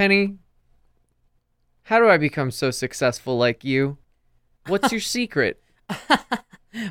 [0.00, 0.38] Penny,
[1.82, 3.98] how do I become so successful like you?
[4.66, 5.62] What's your secret?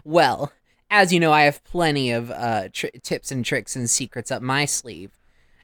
[0.03, 0.53] Well,
[0.91, 4.43] as you know, I have plenty of uh, tr- tips and tricks and secrets up
[4.43, 5.17] my sleeve.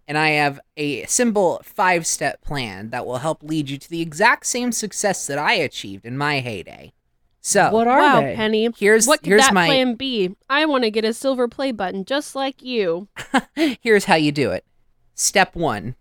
[0.08, 4.02] And I have a simple five step plan that will help lead you to the
[4.02, 6.94] exact same success that I achieved in my heyday.
[7.42, 8.36] So, What are wow, they?
[8.36, 8.72] Penny.
[8.76, 10.36] here's what could here's that my plan be?
[10.50, 13.08] I want to get a silver play button just like you.
[13.82, 14.66] here's how you do it.
[15.14, 15.96] Step one,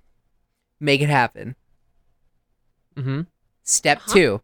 [0.84, 1.56] make it happen.
[2.96, 3.22] Mm-hmm.
[3.64, 4.12] Step Uh-huh.
[4.12, 4.40] two,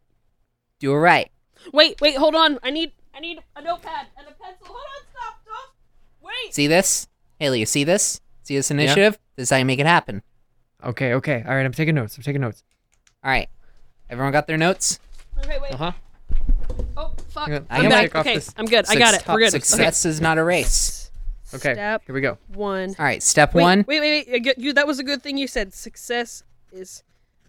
[0.79, 1.31] do it right.
[1.73, 2.59] Wait, wait, hold on.
[2.63, 4.67] I need I need a notepad and a pencil.
[4.67, 5.75] Hold on, stop, stop.
[6.23, 6.55] Wait.
[6.55, 7.07] See this?
[7.39, 8.21] Haley, you see this?
[8.43, 9.19] See this initiative?
[9.37, 10.23] This is how you make it happen.
[10.83, 11.45] Okay, okay.
[11.47, 12.17] All right, I'm taking notes.
[12.17, 12.65] I'm taking notes.
[13.23, 13.49] All right.
[14.09, 14.99] Everyone got their notes?
[15.39, 15.73] Okay, wait.
[15.75, 15.93] Uh huh.
[16.97, 17.49] Oh, fuck.
[17.49, 18.15] Hang on, I I'm back.
[18.17, 18.87] Okay, I'm good.
[18.89, 19.23] I got it.
[19.29, 19.51] We're good.
[19.51, 21.00] Success is not a race.
[21.55, 21.75] Okay.
[21.75, 22.39] Step Here we go.
[22.49, 22.91] one.
[22.99, 23.23] All right.
[23.23, 23.85] Step Wait, one.
[23.89, 24.59] Wait, wait, wait.
[24.59, 25.75] You, that was a good thing you said.
[25.75, 27.03] Success is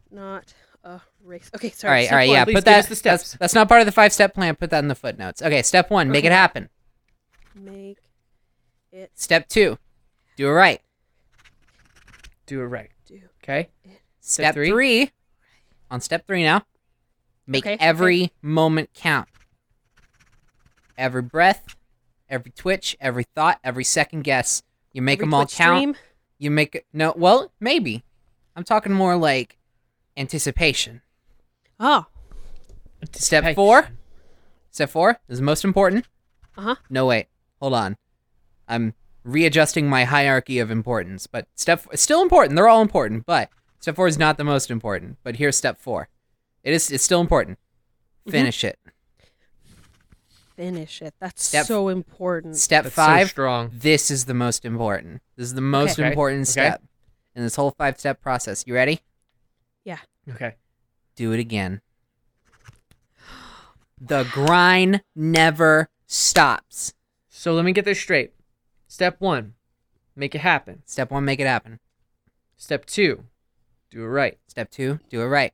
[0.09, 1.49] not a race.
[1.55, 1.91] Okay, sorry.
[1.91, 2.35] All right, step all right, one.
[2.35, 2.45] yeah.
[2.45, 2.87] Please Put that.
[2.89, 3.23] the steps.
[3.23, 4.55] That's, that's not part of the five step plan.
[4.55, 5.41] Put that in the footnotes.
[5.41, 6.69] Okay, step one, make it happen.
[7.55, 7.97] Make
[8.91, 9.77] it Step two,
[10.37, 10.81] do it right.
[12.45, 12.89] Do it right.
[13.07, 13.21] do.
[13.43, 13.69] Okay.
[14.19, 14.69] Step, three?
[14.69, 15.11] three.
[15.89, 16.63] on step three now,
[17.47, 17.85] make Okay, okay.
[17.85, 19.27] every moment count.
[20.97, 21.75] Every breath,
[22.31, 24.63] every twitch, every thought, every second guess.
[24.93, 25.77] You make Every them all Twitch count.
[25.77, 25.95] stream?
[26.39, 26.85] You make it.
[26.91, 28.03] No, well, maybe.
[28.55, 29.57] I'm talking more like
[30.17, 31.01] anticipation.
[31.79, 32.07] Oh.
[33.13, 33.89] Step four.
[34.71, 36.07] Step four is the most important.
[36.57, 36.75] Uh huh.
[36.89, 37.27] No, wait.
[37.61, 37.97] Hold on.
[38.67, 41.27] I'm readjusting my hierarchy of importance.
[41.27, 42.55] But step it's still important.
[42.55, 45.17] They're all important, but step four is not the most important.
[45.23, 46.09] But here's step four.
[46.63, 46.91] It is.
[46.91, 47.57] It's still important.
[48.21, 48.31] Mm-hmm.
[48.31, 48.77] Finish it.
[50.61, 51.15] Finish it.
[51.19, 52.55] That's Step- so important.
[52.55, 53.29] Step That's so five.
[53.29, 53.71] strong.
[53.73, 55.23] this is the most important.
[55.35, 56.07] This is the most Okay.
[56.07, 56.51] important Okay.
[56.51, 56.83] step
[57.35, 58.63] in this whole five step process.
[58.67, 59.01] You ready?
[59.83, 59.97] Yeah.
[60.29, 60.57] Okay.
[61.15, 61.81] Do it again.
[63.99, 66.93] The grind never stops.
[67.27, 68.33] So let me get this straight.
[68.87, 69.55] Step one,
[70.15, 70.83] make it happen.
[70.85, 71.79] Step one, make it happen.
[72.55, 73.23] Step two,
[73.89, 74.37] do it right.
[74.47, 75.53] Step two, do it right.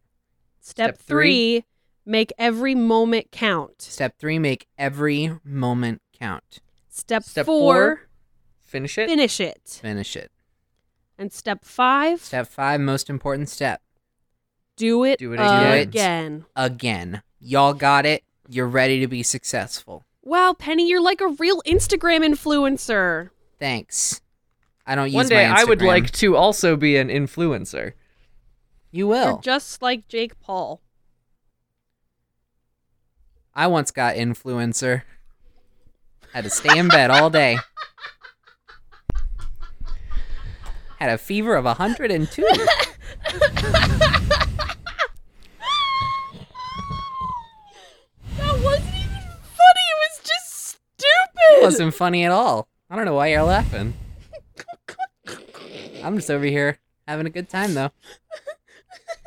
[0.59, 1.61] Step, step three.
[1.61, 1.65] three,
[2.07, 3.81] make every moment count.
[3.81, 6.59] Step three, make every moment count.
[6.89, 8.01] Step, Step four, four,
[8.63, 9.07] Finish it.
[9.09, 9.79] finish it.
[9.81, 10.31] Finish it.
[11.17, 13.81] And step five, Step five, most important step.
[14.75, 15.77] do it, Do it again.
[15.81, 16.45] again.
[16.55, 17.21] Again.
[17.39, 18.23] Y'all got it.
[18.47, 20.05] You're ready to be successful.
[20.23, 23.29] Wow, Penny, you're like a real Instagram influencer.
[23.59, 24.21] Thanks.
[24.85, 27.93] I don't use One day my I would like to also be an influencer.
[28.91, 29.25] You will.
[29.31, 30.81] You're just like Jake Paul.
[33.57, 35.01] I once got influencer.
[36.31, 37.57] Had to stay in bed all day.
[40.99, 42.43] Had a fever of 102.
[42.43, 42.59] That
[48.63, 49.85] wasn't even funny.
[49.89, 51.57] It was just stupid.
[51.57, 52.67] It wasn't funny at all.
[52.91, 53.95] I don't know why you're laughing.
[56.03, 57.89] I'm just over here having a good time though.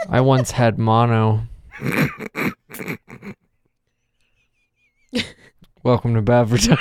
[0.08, 1.48] I once had mono.
[5.82, 6.76] Welcome to Baverton.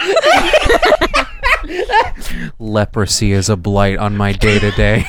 [2.59, 5.05] Leprosy is a blight on my day to day.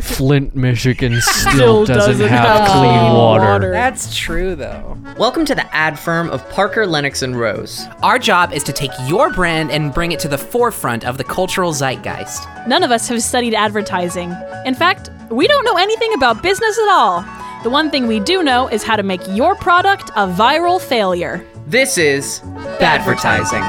[0.00, 3.44] Flint, Michigan still, Still doesn't, doesn't have, have clean clean water.
[3.44, 3.70] water.
[3.72, 4.96] That's true though.
[5.18, 7.84] Welcome to the ad firm of Parker, Lennox, and Rose.
[8.02, 11.24] Our job is to take your brand and bring it to the forefront of the
[11.24, 12.46] cultural zeitgeist.
[12.66, 14.34] None of us have studied advertising.
[14.64, 17.22] In fact, we don't know anything about business at all.
[17.64, 21.44] The one thing we do know is how to make your product a viral failure.
[21.70, 22.40] This is
[22.80, 23.62] Badvertising.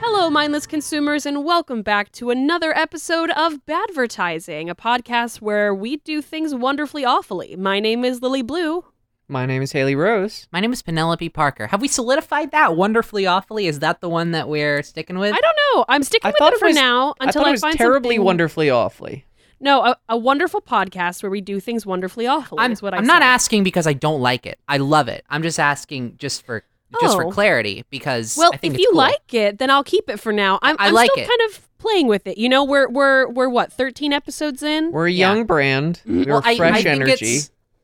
[0.00, 5.98] Hello, mindless consumers, and welcome back to another episode of Badvertising, a podcast where we
[5.98, 7.56] do things wonderfully awfully.
[7.56, 8.86] My name is Lily Blue.
[9.30, 10.48] My name is Haley Rose.
[10.50, 11.68] My name is Penelope Parker.
[11.68, 13.68] Have we solidified that wonderfully awfully?
[13.68, 15.32] Is that the one that we're sticking with?
[15.32, 15.84] I don't know.
[15.88, 17.60] I'm sticking I with it it for was- now I until thought I, it was
[17.60, 19.24] find terribly something- wonderfully awfully.
[19.60, 22.58] No, a, a wonderful podcast where we do things wonderfully awfully.
[22.60, 24.58] I'm, is what I I'm not asking because I don't like it.
[24.66, 25.24] I love it.
[25.30, 26.64] I'm just asking just for
[27.00, 27.30] just for Oh.
[27.30, 28.98] clarity because Well, I think if it's you cool.
[28.98, 30.58] like it, then I'll keep it for now.
[30.60, 31.28] I'm, I I'm like still it.
[31.28, 32.36] kind of playing with it.
[32.36, 34.90] You know, we're we're we're what 13 episodes in.
[34.90, 35.32] We're a Yeah.
[35.34, 36.00] young brand.
[36.04, 36.24] Mm-hmm.
[36.24, 37.40] We're Well, I, fresh I think energy.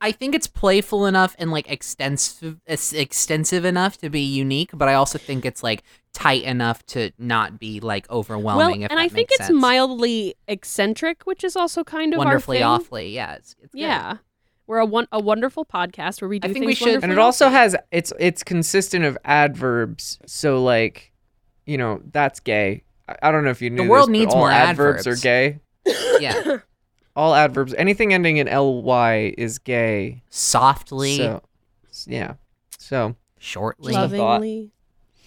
[0.06, 4.94] I think it's playful enough and like extensive, extensive enough to be unique, but I
[4.94, 5.82] also think it's like
[6.12, 8.82] tight enough to not be like overwhelming.
[8.82, 9.60] well, and I think it's sense.
[9.60, 12.84] mildly eccentric, which is also kind of wonderfully our thing.
[12.86, 13.08] awfully.
[13.16, 13.80] Yeah, it's, it's good.
[13.80, 14.18] Yeah.
[14.68, 17.10] We're a one a wonderful podcast where we do I think things we should- and
[17.10, 20.20] it also has it's it's consistent of adverbs.
[20.26, 21.12] So like,
[21.64, 22.84] you know, that's gay.
[23.08, 23.82] I, I don't know if you knew.
[23.82, 25.00] The world but needs more adverbs.
[25.00, 25.06] adverbs.
[25.06, 25.58] are gay.
[26.20, 26.58] Yeah.
[27.16, 30.22] All adverbs, anything ending in ly is gay.
[30.28, 31.42] Softly, So,
[32.06, 32.34] yeah.
[32.78, 34.70] So shortly, Just lovingly.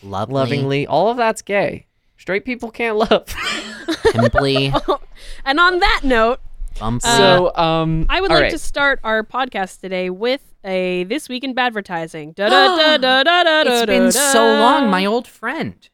[0.04, 1.88] lovely, lovingly, all of that's gay.
[2.18, 3.26] Straight people can't love.
[4.12, 4.72] pimply,
[5.46, 6.40] And on that note,
[6.80, 7.08] bumpy.
[7.08, 8.52] Uh, so um, I would like right.
[8.52, 12.34] to start our podcast today with a this week in advertising.
[12.34, 13.86] Da da da da da da it's da.
[13.86, 15.16] been so long, my old.
[15.16, 15.90] old friend.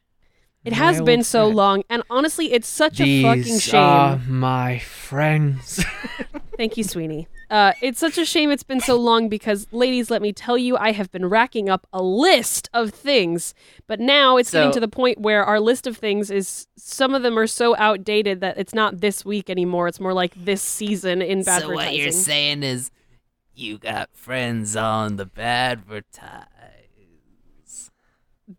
[0.66, 1.56] It has been so friend.
[1.56, 3.80] long, and honestly, it's such a fucking shame.
[3.80, 5.84] are my friends.
[6.56, 7.28] Thank you, Sweeney.
[7.48, 10.76] Uh, it's such a shame it's been so long because, ladies, let me tell you,
[10.76, 13.54] I have been racking up a list of things,
[13.86, 17.22] but now it's getting to the point where our list of things is some of
[17.22, 19.86] them are so outdated that it's not this week anymore.
[19.86, 22.90] It's more like this season in bad So what you're saying is,
[23.54, 26.46] you got friends on the Badvertise.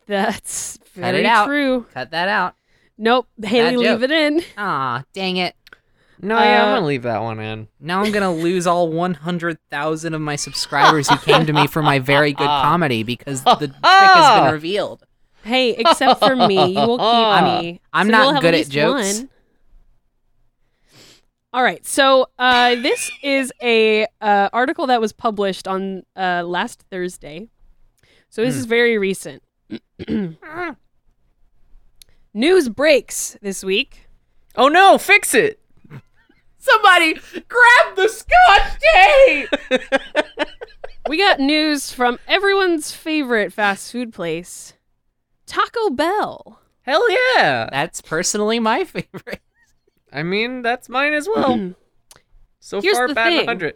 [0.07, 1.45] That's Cut very it out.
[1.47, 1.85] true.
[1.93, 2.55] Cut that out.
[2.97, 4.41] Nope, Haley, leave it in.
[4.57, 5.55] Ah, dang it.
[6.19, 7.67] no, yeah, I'm Uh, gonna leave that one in.
[7.79, 11.99] Now I'm gonna lose all 100,000 of my subscribers who came to me for my
[11.99, 15.03] very good comedy because the trick has been revealed.
[15.43, 17.81] Hey, except for me, you will keep I'm- me.
[17.93, 19.17] I'm So not you'll have good at least jokes.
[19.19, 19.29] one.
[21.53, 26.83] All right, so uh, this is a uh, article that was published on uh, last
[26.91, 27.47] Thursday.
[28.29, 28.59] So this Hmm.
[28.59, 29.41] is very recent.
[32.33, 34.07] News breaks this week.
[34.55, 35.59] Oh no, fix it.
[36.59, 39.49] Somebody grab the scotch tape!
[41.07, 44.73] We got news from everyone's favorite fast food place,
[45.45, 46.59] Taco Bell.
[46.81, 47.69] Hell yeah.
[47.71, 49.39] That's personally my favorite.
[50.11, 51.73] I mean, that's mine as well.
[52.59, 53.45] so Here's far, the bad thing.
[53.45, 53.75] 100.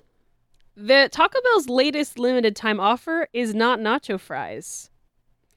[0.75, 4.89] The Taco Bell's latest limited time offer is not nacho fries.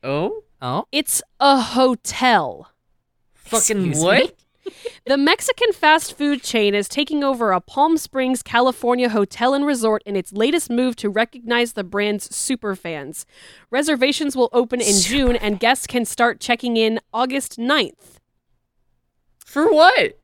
[0.05, 2.70] Oh, Oh, It's a hotel.
[3.34, 4.19] fucking Excuse what?
[4.19, 4.31] me?
[5.05, 10.02] The Mexican fast food chain is taking over a Palm Springs, California hotel and resort
[10.06, 13.26] in its latest move to recognize the brand's superfans.
[13.70, 18.17] Reservations will open in June and guests can start checking in August 9th.
[19.44, 20.19] For what?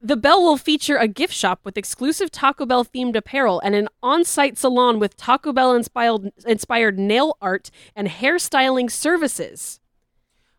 [0.00, 3.88] The Bell will feature a gift shop with exclusive Taco Bell themed apparel and an
[4.02, 9.80] on site salon with Taco Bell inspired, inspired nail art and hairstyling services.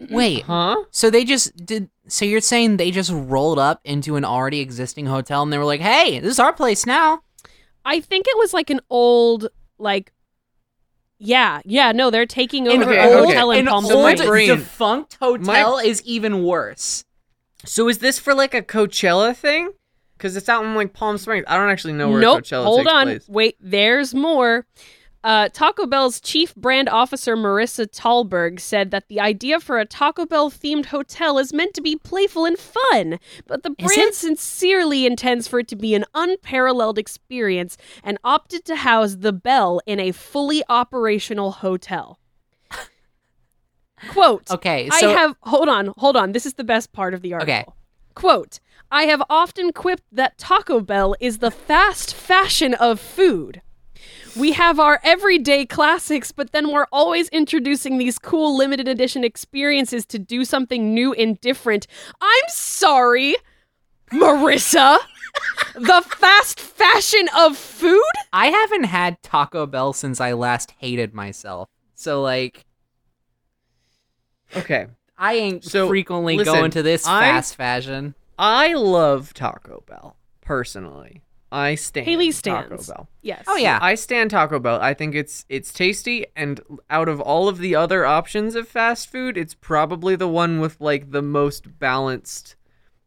[0.10, 0.84] Wait, Huh?
[0.92, 1.90] so they just did.
[2.08, 5.66] So you're saying they just rolled up into an already existing hotel and they were
[5.66, 7.22] like, hey, this is our place now?
[7.86, 9.48] I think it was like an old,
[9.78, 10.12] like,
[11.18, 13.26] yeah, yeah, no, they're taking over Okay, a okay.
[13.28, 14.48] hotel in an Palm So old Springs.
[14.50, 17.04] defunct hotel is even worse.
[17.66, 19.72] So is this for like a Coachella thing?
[20.18, 21.46] Because it's out in like Palm Springs.
[21.48, 22.44] I don't actually know where nope.
[22.44, 23.06] Coachella Hold on.
[23.06, 23.28] place.
[23.28, 24.66] Wait, there's more.
[25.22, 30.26] Uh, Taco Bell's chief brand officer Marisa Thalberg said that the idea for a Taco
[30.26, 35.46] Bell themed hotel is meant to be playful and fun, but the brand sincerely intends
[35.46, 40.14] for it to be an unparalleled experience and opted to house the Bell in a
[40.14, 42.18] fully operational hotel.
[44.10, 46.32] Quote Okay, so I have hold on, hold on.
[46.32, 47.54] This is the best part of the article.
[47.54, 47.66] Okay.
[48.16, 48.60] Quote,
[48.92, 53.62] I have often quipped that Taco Bell is the fast fashion of food.
[54.36, 60.06] We have our everyday classics, but then we're always introducing these cool limited edition experiences
[60.08, 61.88] to do something new and different.
[62.22, 63.36] I'm sorry,
[64.12, 64.98] Marisa.
[65.76, 68.02] the fast fashion of food?
[68.34, 71.70] I haven't had Taco Bell since I last hated myself.
[71.96, 72.66] So like
[74.56, 74.88] Okay.
[75.18, 78.16] I ain't So, frequently listen, going to this I- fast fashion.
[78.38, 81.24] I love Taco Bell personally.
[81.52, 82.78] I stand Haley Taco.
[82.78, 83.10] Bell.
[83.24, 83.44] Yes.
[83.48, 83.80] Oh yeah.
[83.82, 84.80] I stand Taco Bell.
[84.80, 89.12] I think it's it's tasty and out of all of the other options of fast
[89.12, 92.56] food, it's probably the one with like the most balanced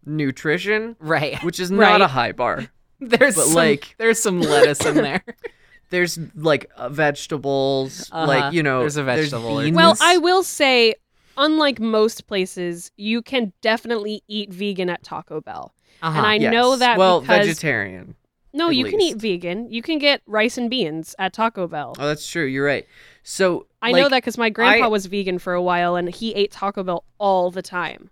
[0.05, 1.43] nutrition, right.
[1.45, 2.01] which is not Right.
[2.01, 2.67] a high bar.
[3.01, 5.25] There's but, some, like- there's some lettuce in there.
[5.91, 8.27] There's like uh, vegetables, Uh-huh.
[8.27, 9.77] like you know, There's a vegetable in beans.
[9.77, 10.95] Well, I will say,
[11.37, 15.75] unlike most places, you can definitely eat vegan at Taco Bell.
[16.03, 16.19] Uh-huh.
[16.19, 18.17] And I know that well, because vegetarian.
[18.53, 19.71] no, you can eat vegan.
[19.71, 21.95] You can get rice and beans at Taco Bell.
[21.99, 22.45] Oh, that's true.
[22.45, 22.87] You're right.
[23.23, 26.35] So I know that because my grandpa I- was vegan for a while and he
[26.35, 28.11] ate Taco Bell all the time.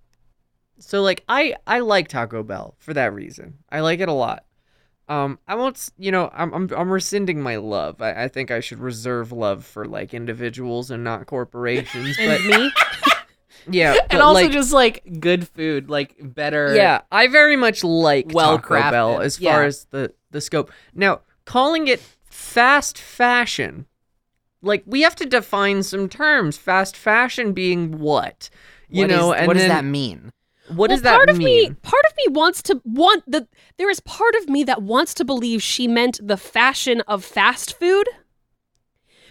[0.78, 3.58] So like I I like Taco Bell for that reason.
[3.70, 4.44] I like it a lot.
[5.08, 5.90] Um, I won't.
[5.98, 8.00] You know, I'm I'm I'm rescinding my love.
[8.00, 12.16] I, I think I should reserve love for like individuals and not corporations.
[12.24, 12.70] But me,
[13.68, 16.74] yeah, and also like, just like good food, like better.
[16.74, 20.70] yeah, I very much like Well Taco Bell crafted, as far as the the scope.
[20.94, 23.86] Now, calling it fast fashion.
[24.62, 26.56] Like we have to define some terms.
[26.56, 28.50] Fast fashion being what?
[28.88, 30.32] You What know, is- and what does that mean?
[30.68, 33.90] what well, does that part of me part of me wants to want the there
[33.90, 38.06] is part of me that wants to believe she meant the fashion of fast food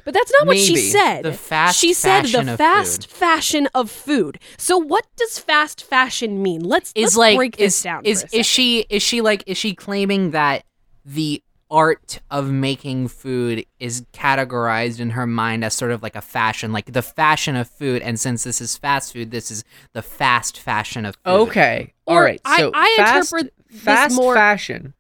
[0.09, 3.15] but that's not what she said The fast she said fashion the of fast food.
[3.15, 7.77] fashion of food so what does fast fashion mean let's, Is let's like break this
[7.77, 10.63] is down is for a is she is she like is she claiming that
[11.05, 16.21] the art of making food is categorized in her mind as sort of like a
[16.21, 19.63] fashion, like the fashion of food, and since this is fast food, this is
[19.93, 21.29] the fast fashion of food.
[21.41, 21.93] Okay.
[22.07, 22.41] Or All right.
[22.43, 24.95] I- So I fast, interpret this fast more- fashion.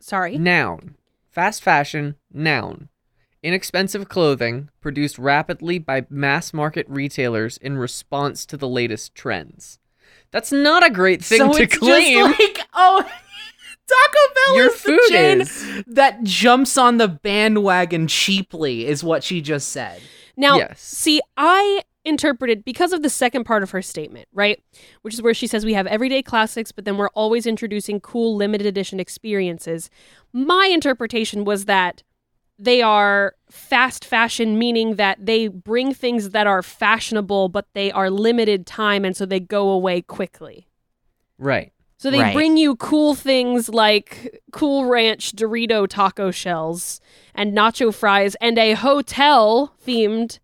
[0.00, 0.96] sorry Noun.
[1.30, 2.16] Fast fashion.
[2.32, 2.88] Noun.
[3.42, 9.78] Inexpensive clothing produced rapidly by mass market retailers in response to the latest trends.
[10.30, 12.26] That's not a great thing so to it's claim.
[12.28, 13.02] Just like, oh,
[13.88, 15.84] Taco Bell Your is food the chain is.
[15.86, 20.00] that jumps on the bandwagon cheaply, is what she just said.
[20.36, 20.80] Now, Yes.
[20.80, 24.62] see, I interpreted because of the second part of her statement, right?
[25.02, 28.36] Which is where she says we have everyday classics, but then we're always introducing cool
[28.36, 29.90] limited edition experiences.
[30.32, 32.02] My interpretation was that
[32.62, 38.10] they are fast fashion, meaning that they bring things that are fashionable, but they are
[38.10, 40.66] limited time, and so they go away quickly.
[41.38, 41.72] right.
[41.96, 42.32] So they Right.
[42.34, 46.98] bring you cool things like Cool Ranch Dorito taco shells
[47.34, 50.38] and nacho fries and a hotel themed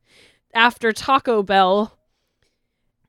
[0.53, 1.96] after Taco Bell.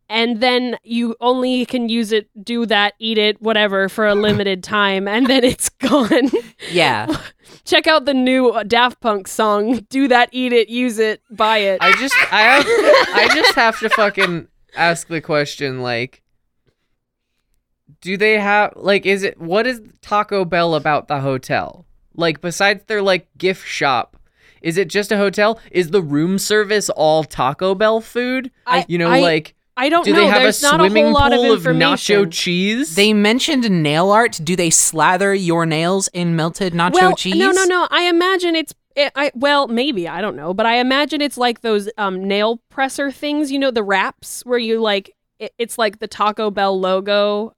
[0.10, 4.64] And then you only can use it, do that, eat it, whatever, for a limited
[4.64, 6.30] time, and then it's gone.
[6.72, 7.14] Yeah.
[7.66, 9.86] Check out the new Daft Punk song.
[9.90, 11.80] Do that, eat it, use it, buy it.
[11.82, 16.22] I just I have I just have to fucking ask the question like
[18.02, 21.86] do they have like is it what is Taco Bell about the hotel?
[22.16, 24.18] Like besides their like gift shop,
[24.62, 25.60] is it just a hotel?
[25.72, 28.52] Is the room service all Taco Bell food?
[28.66, 30.20] I- you know I- like I don't do know.
[30.20, 32.26] they have There's a not a swimming whole lot pool of of, information.
[32.26, 32.96] nacho cheese?
[32.96, 34.40] They mentioned nail art.
[34.44, 37.36] Do they slather your nails in melted nacho well, cheese?
[37.36, 37.88] No, no, no.
[37.92, 38.74] I imagine it's.
[38.96, 42.60] It, I well, maybe I don't know, but I imagine it's like those um, nail
[42.70, 43.52] presser things.
[43.52, 47.54] You know, the wraps where you like it, it's like the Taco Bell logo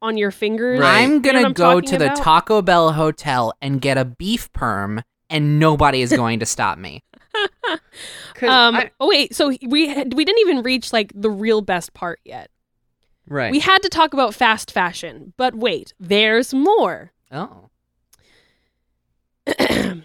[0.00, 0.78] on your fingers.
[0.78, 1.02] Right.
[1.02, 2.08] I'm gonna what I'm go talking to the?
[2.10, 7.02] Taco Bell hotel and get a beef perm, and nobody is going to stop me.
[8.42, 8.76] Um.
[8.76, 9.34] I- oh wait.
[9.34, 12.50] So we had, we didn't even reach like the real best part yet.
[13.26, 13.50] right.
[13.50, 17.12] We had to talk about fast fashion, but wait, there's more.
[17.32, 17.68] Oh,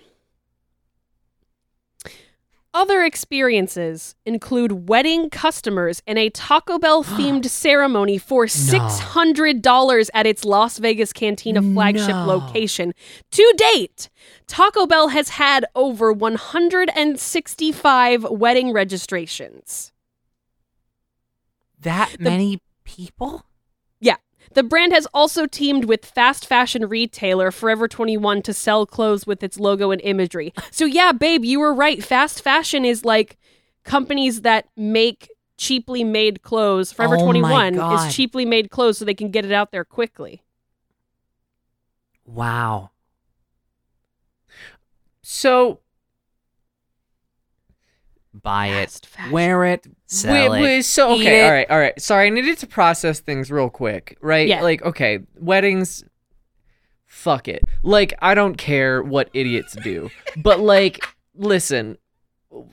[2.75, 10.44] Other experiences include wedding customers in a Taco Bell themed ceremony for $600 at its
[10.44, 12.25] Las Vegas Cantina flagship No.
[12.25, 12.94] location.
[13.32, 14.10] To date,
[14.48, 19.92] Taco Bell has had over 165 wedding registrations.
[21.80, 23.46] that many people?
[24.54, 29.44] The brand has also teamed with fast fashion retailer Forever 21 to sell clothes with
[29.44, 30.54] its logo and imagery.
[30.72, 32.04] So, yeah, babe, you were right.
[32.04, 33.38] Fast fashion is like
[33.84, 36.92] companies that make cheaply made clothes.
[36.92, 40.44] Forever oh 21 is cheaply made clothes so they can get it out there quickly.
[42.26, 42.92] Wow.
[45.22, 45.80] so
[48.44, 49.00] Buy it,
[49.32, 50.62] wear it, sell Wait, it.
[50.62, 51.46] wait, so okay, it.
[51.46, 52.00] all right, all right.
[52.02, 54.46] Sorry, I needed to process things real quick, right?
[54.48, 54.62] Yeah.
[54.62, 56.04] Like, okay, weddings.
[57.06, 57.64] Fuck it.
[57.84, 61.98] Like, I don't care what idiots do, but like, listen,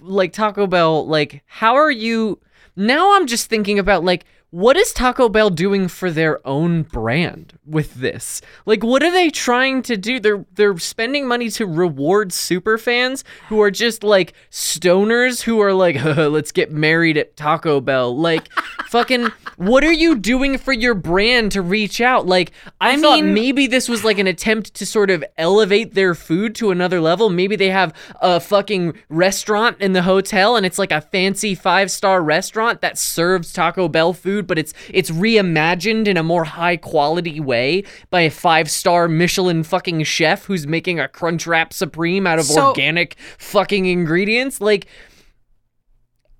[0.01, 1.07] like Taco Bell.
[1.07, 2.41] Like, how are you?
[2.75, 7.59] Now I'm just thinking about like, what is Taco Bell doing for their own brand
[7.65, 8.41] with this?
[8.67, 10.19] Like, what are they trying to do?
[10.19, 15.73] They're they're spending money to reward super fans who are just like stoners who are
[15.73, 18.17] like, let's get married at Taco Bell.
[18.17, 18.49] Like,
[18.89, 22.27] fucking, what are you doing for your brand to reach out?
[22.27, 26.15] Like, I, I thought maybe this was like an attempt to sort of elevate their
[26.15, 27.31] food to another level.
[27.31, 31.91] Maybe they have a fucking restaurant in the hotel and it's like a fancy five
[31.91, 36.77] star restaurant that serves Taco Bell food, but it's it's reimagined in a more high
[36.77, 42.39] quality way by a five star Michelin fucking chef who's making a Crunchwrap Supreme out
[42.39, 44.61] of So- organic fucking ingredients.
[44.61, 44.87] Like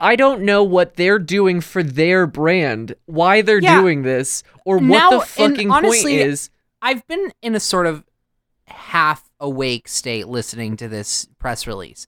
[0.03, 3.81] I don't know what they're doing for their brand, why they're Yeah.
[3.81, 6.51] doing this, or what Now, the fucking honestly, point is.
[6.81, 8.05] I've been in a sort of
[8.67, 12.07] half awake state listening to this press release.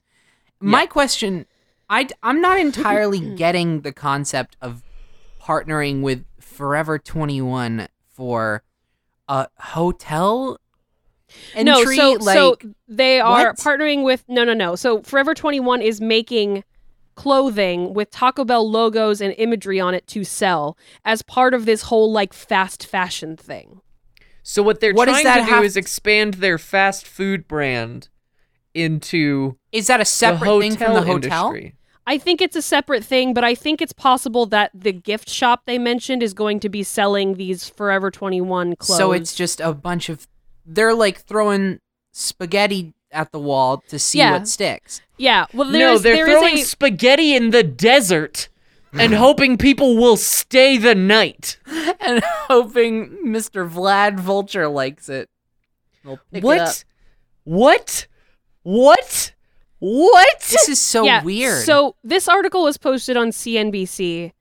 [0.59, 1.45] My question,
[1.89, 4.81] I I'm not entirely getting the concept of
[5.43, 8.63] partnering with Forever 21 for
[9.27, 10.57] a hotel
[11.55, 11.63] entry?
[11.63, 12.57] no, so like, so
[12.87, 13.57] they are what?
[13.57, 14.75] partnering with no no no.
[14.75, 16.63] So Forever 21 is making
[17.15, 21.83] clothing with Taco Bell logos and imagery on it to sell as part of this
[21.83, 23.81] whole like fast fashion thing.
[24.43, 28.09] So what they're What trying that to do have is expand their fast food brand
[28.73, 31.47] into is that a separate thing from the hotel?
[31.47, 31.75] industry.
[32.05, 35.63] I think it's a separate thing, but I think it's possible that the gift shop
[35.65, 38.97] they mentioned is going to be selling these Forever 21 clothes.
[38.97, 40.27] So it's just a bunch of
[40.65, 41.79] they're like throwing
[42.11, 44.33] spaghetti at the wall to see Yeah.
[44.33, 45.01] what sticks.
[45.17, 45.45] yeah.
[45.53, 48.49] Well, No, there's, they're there is throwing a spaghetti in the desert
[48.93, 49.17] and mm.
[49.17, 51.57] hoping people will stay the night.
[51.99, 53.69] and hoping Mr.
[53.69, 55.29] Vlad Vulture likes it.
[56.03, 56.67] He'll pick it up.
[56.67, 56.85] What?
[57.43, 58.07] What?
[58.63, 59.33] What?
[59.85, 60.39] What?
[60.39, 61.65] This is so yeah, weird.
[61.65, 64.31] So this article was posted on CNBC,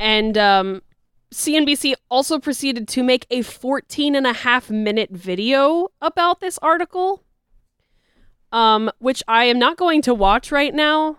[0.00, 0.80] and um,
[1.30, 7.22] CNBC also proceeded to make a 14 and a half minute video about this article,
[8.50, 11.18] um, which I am not going to watch right now.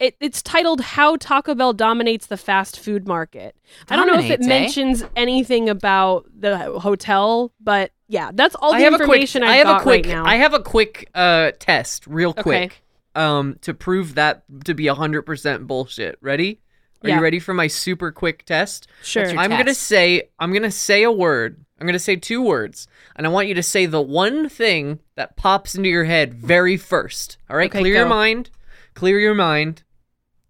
[0.00, 3.54] It, it's titled "How Taco Bell Dominates the Fast Food Market."
[3.88, 4.48] I don't know if it eh?
[4.48, 9.22] mentions anything about the hotel, but yeah, that's all the I have a quick.
[9.22, 10.04] information I I've got a quick.
[10.04, 10.26] right now.
[10.26, 12.42] I have a quick uh test, real Okay.
[12.42, 12.82] quick,
[13.14, 16.18] um, to prove that to be hundred percent bullshit.
[16.20, 16.60] Ready?
[17.02, 17.16] Are Yeah.
[17.16, 18.86] you ready for my super quick test?
[19.02, 19.26] sure.
[19.26, 20.28] your I'm gonna say.
[20.38, 21.64] I'm gonna say a word.
[21.80, 25.36] I'm gonna say two words, and I want you to say the one thing that
[25.36, 27.38] pops into your head very first.
[27.48, 28.50] All right, Okay, clear your mind.
[28.94, 29.82] Clear your mind.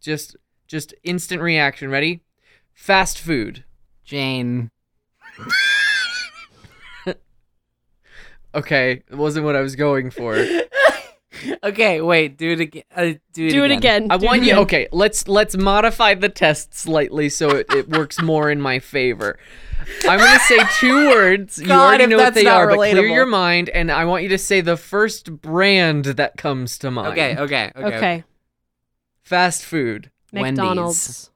[0.00, 0.34] Just,
[0.66, 1.88] just instant reaction.
[1.88, 2.22] Ready?
[2.72, 3.62] Fast food.
[4.02, 4.70] Jane.
[8.54, 10.36] Okay, it wasn't what I was going for.
[11.62, 12.36] Okay, wait.
[12.36, 12.82] Do it again.
[12.94, 13.02] Uh,
[13.32, 14.04] do it Do it again.
[14.04, 14.10] again.
[14.10, 14.48] I Do want you.
[14.50, 14.58] again.
[14.58, 19.38] Okay, let's let's modify the test slightly so it, it works more in my favor.
[20.06, 21.56] I'm gonna say two words.
[21.58, 24.22] you God, already know what they not are, but clear your mind, and I want
[24.24, 27.12] you to say the first brand that comes to mind.
[27.12, 27.96] Okay, okay, okay.
[27.96, 28.24] Okay.
[29.22, 30.10] Fast food.
[30.32, 31.29] Wendy's.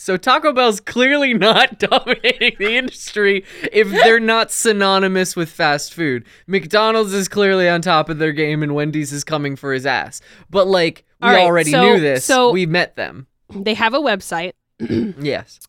[0.00, 0.04] McDonald's.
[0.04, 6.24] So Taco Bell's clearly not dominating the industry if they're not synonymous with fast food.
[6.46, 10.20] McDonald's is clearly on top of their game and Wendy's is coming for his ass.
[10.48, 12.24] But like we All right, already so- knew this.
[12.24, 13.26] so- we met them.
[13.54, 14.52] They have a website.
[15.20, 15.60] Yes.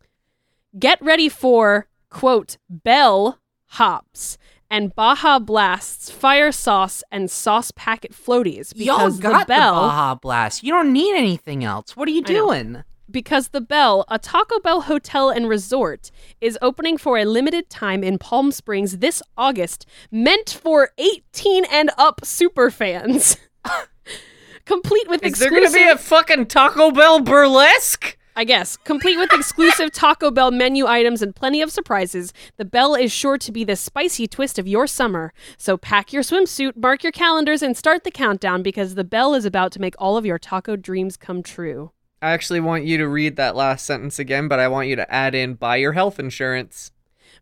[0.79, 4.37] Get ready for quote Bell hops
[4.69, 10.63] and Baja Blasts fire sauce and sauce packet floaties Y'all got the Bell Baja Blast.
[10.63, 11.97] You don't need anything else.
[11.97, 12.47] What are you I know.
[12.47, 12.83] doing?
[13.11, 18.03] Because the Bell, a Taco Bell hotel and resort, is opening for a limited time
[18.03, 23.37] in Palm Springs this August, meant for 18 and up super fans.
[24.65, 28.17] Complete with Is there exclusive gonna be a fucking Taco Bell burlesque?
[28.33, 28.77] I guess.
[28.77, 33.37] Complete with exclusive Taco Bell menu items and plenty of surprises, the Bell is sure
[33.37, 35.33] to be the spicy twist of your summer.
[35.57, 39.43] So pack your swimsuit, mark your calendars, and start the countdown because the Bell is
[39.43, 41.91] about to make all of your taco dreams come true.
[42.21, 45.11] I actually want you to read that last sentence again, but I want you to
[45.11, 46.91] add in buy your health insurance.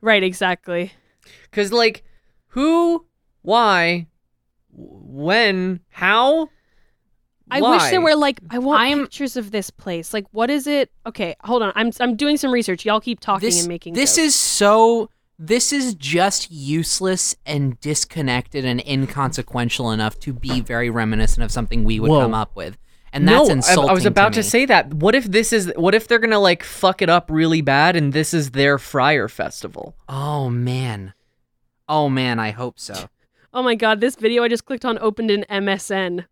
[0.01, 0.93] Right, exactly.
[1.51, 2.03] Cause like
[2.47, 3.05] who,
[3.41, 4.07] why,
[4.71, 6.49] when, how?
[7.51, 10.13] I wish there were like I want I'm- pictures of this place.
[10.13, 10.91] Like what is it?
[11.05, 11.73] Okay, hold on.
[11.75, 12.85] I'm I'm doing some research.
[12.85, 14.27] Y'all keep talking This, and making this jokes.
[14.27, 15.09] is so.
[15.41, 21.85] This is just useless and disconnected and inconsequential enough to be very reminiscent of something
[21.85, 22.19] we would Whoa.
[22.19, 22.77] come up with,
[23.13, 23.89] and that's no, I- insulting.
[23.89, 24.43] I was about to, me.
[24.43, 24.93] say that.
[24.93, 25.71] What if this is?
[25.75, 29.27] What if they're gonna like fuck it up really bad, and this is their Fyre
[29.27, 29.95] Festival?
[30.07, 31.13] Oh man,
[31.87, 32.93] oh man, I hope so.
[33.51, 36.25] Oh my god, this video I just clicked on opened in MSN.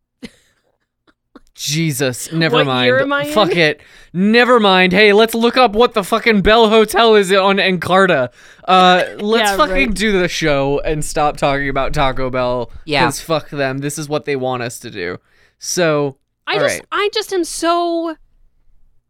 [1.55, 2.85] Jesus, never What mind.
[2.85, 3.33] year am I in?
[3.33, 3.81] Fuck it.
[4.13, 4.93] Never mind.
[4.93, 8.29] Hey, let's look up what the fucking Bell Hotel is on Encarta.
[8.67, 9.93] Uh, let's Yeah, fucking right.
[9.95, 12.71] do the show and stop talking about Taco Bell.
[12.85, 13.05] Yeah.
[13.05, 13.79] Because fuck them.
[13.79, 15.17] This is what they want us to do.
[15.57, 16.87] So, I All just right.
[16.91, 18.15] I just am so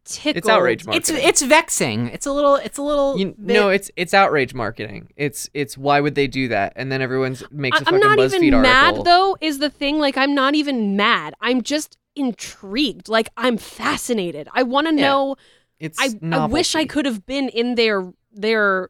[0.05, 0.37] tickled.
[0.37, 1.17] it's outrage It's marketing.
[1.29, 2.07] it's vexing.
[2.07, 2.55] It's a little.
[2.55, 3.17] It's a little.
[3.17, 5.09] You, bit- no, it's it's outrage marketing.
[5.15, 6.73] It's it's why would they do that?
[6.75, 9.37] And then everyone's makes a I- fucking I'm not BuzzFeed even mad though.
[9.39, 11.35] Is the thing like I'm not even mad.
[11.41, 13.07] I'm just intrigued.
[13.09, 14.47] Like I'm fascinated.
[14.53, 15.01] I want to Yeah.
[15.01, 15.35] know.
[15.79, 18.89] It's I I wish I could have been in their their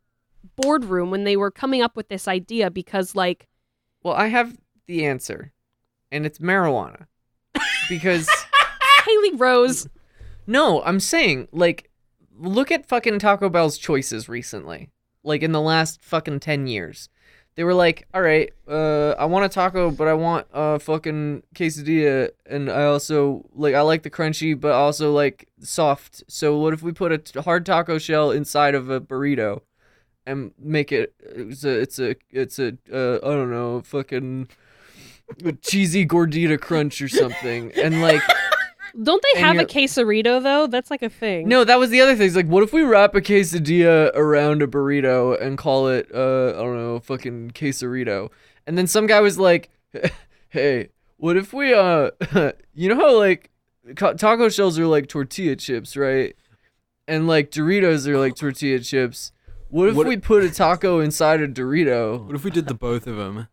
[0.56, 3.48] boardroom when they were coming up with this idea because like
[4.04, 4.56] Well, I have
[4.86, 5.52] the answer,
[6.14, 7.08] and it's marijuana.
[7.90, 8.30] Because
[9.06, 9.88] Haley Rose.
[10.46, 11.90] no, I'm saying like,
[12.38, 14.90] look at fucking Taco Bell's choices recently.
[15.24, 17.10] Like in the last fucking ten years,
[17.56, 21.44] they were like, all right, uh, I want a taco, but I want a fucking
[21.54, 26.24] quesadilla, and I also like I like the crunchy, but also like soft.
[26.28, 29.62] So what if we put a t- hard taco shell inside of a burrito?
[30.28, 34.50] and make it it's a it's a it's a uh, I don't know fucking
[35.62, 38.22] cheesy gordita crunch or something and like
[39.04, 40.66] Don't they have a you're- quesarito though?
[40.66, 41.48] That's like a thing.
[41.48, 44.62] no that was the other thing it's like what if we wrap a quesadilla around
[44.64, 48.30] a burrito and call it uh I don't know fucking quesarito
[48.66, 49.70] and then some guy was like
[50.50, 52.12] hey what if we uh
[52.74, 53.52] you know how like
[53.96, 56.36] ca- taco shells are like tortilla chips right
[57.08, 59.32] and like Doritos are like tortilla chips
[59.70, 62.26] what if What- we put a taco inside a Dorito?
[62.26, 63.48] What if we did the both of them?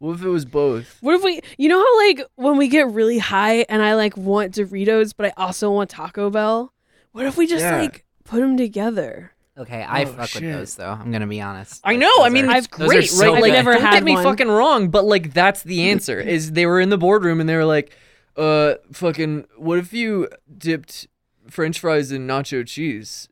[0.00, 0.96] What if it was both?
[1.02, 4.16] What if we, you know how like when we get really high and I like
[4.16, 6.72] want Doritos, but I also want Taco Bell?
[7.12, 7.80] What if we just Yeah.
[7.82, 9.32] like put them together?
[9.58, 10.42] Okay, I Oh, fuck shit.
[10.42, 10.88] with those though.
[10.90, 11.82] I'm gonna be honest.
[11.84, 12.12] I Those- know.
[12.22, 13.42] I those mean, are- it's those are great, so right?
[13.42, 13.52] Like, good.
[13.52, 14.24] never don't had get me one.
[14.24, 16.18] fucking wrong, but like that's the answer.
[16.18, 17.92] is they were in the boardroom and they were like,
[18.38, 21.08] uh, fucking, what if you dipped
[21.50, 23.28] French fries in nacho cheese?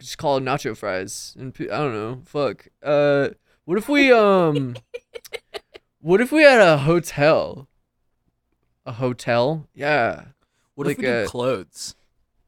[0.00, 2.22] Just call it nacho fries, and I don't know.
[2.24, 2.66] Fuck.
[2.82, 3.28] Uh,
[3.64, 4.74] what if we um,
[6.04, 7.66] what if we had a hotel?
[8.84, 9.66] A hotel?
[9.74, 10.24] Yeah.
[10.74, 11.94] What Like if we did clothes?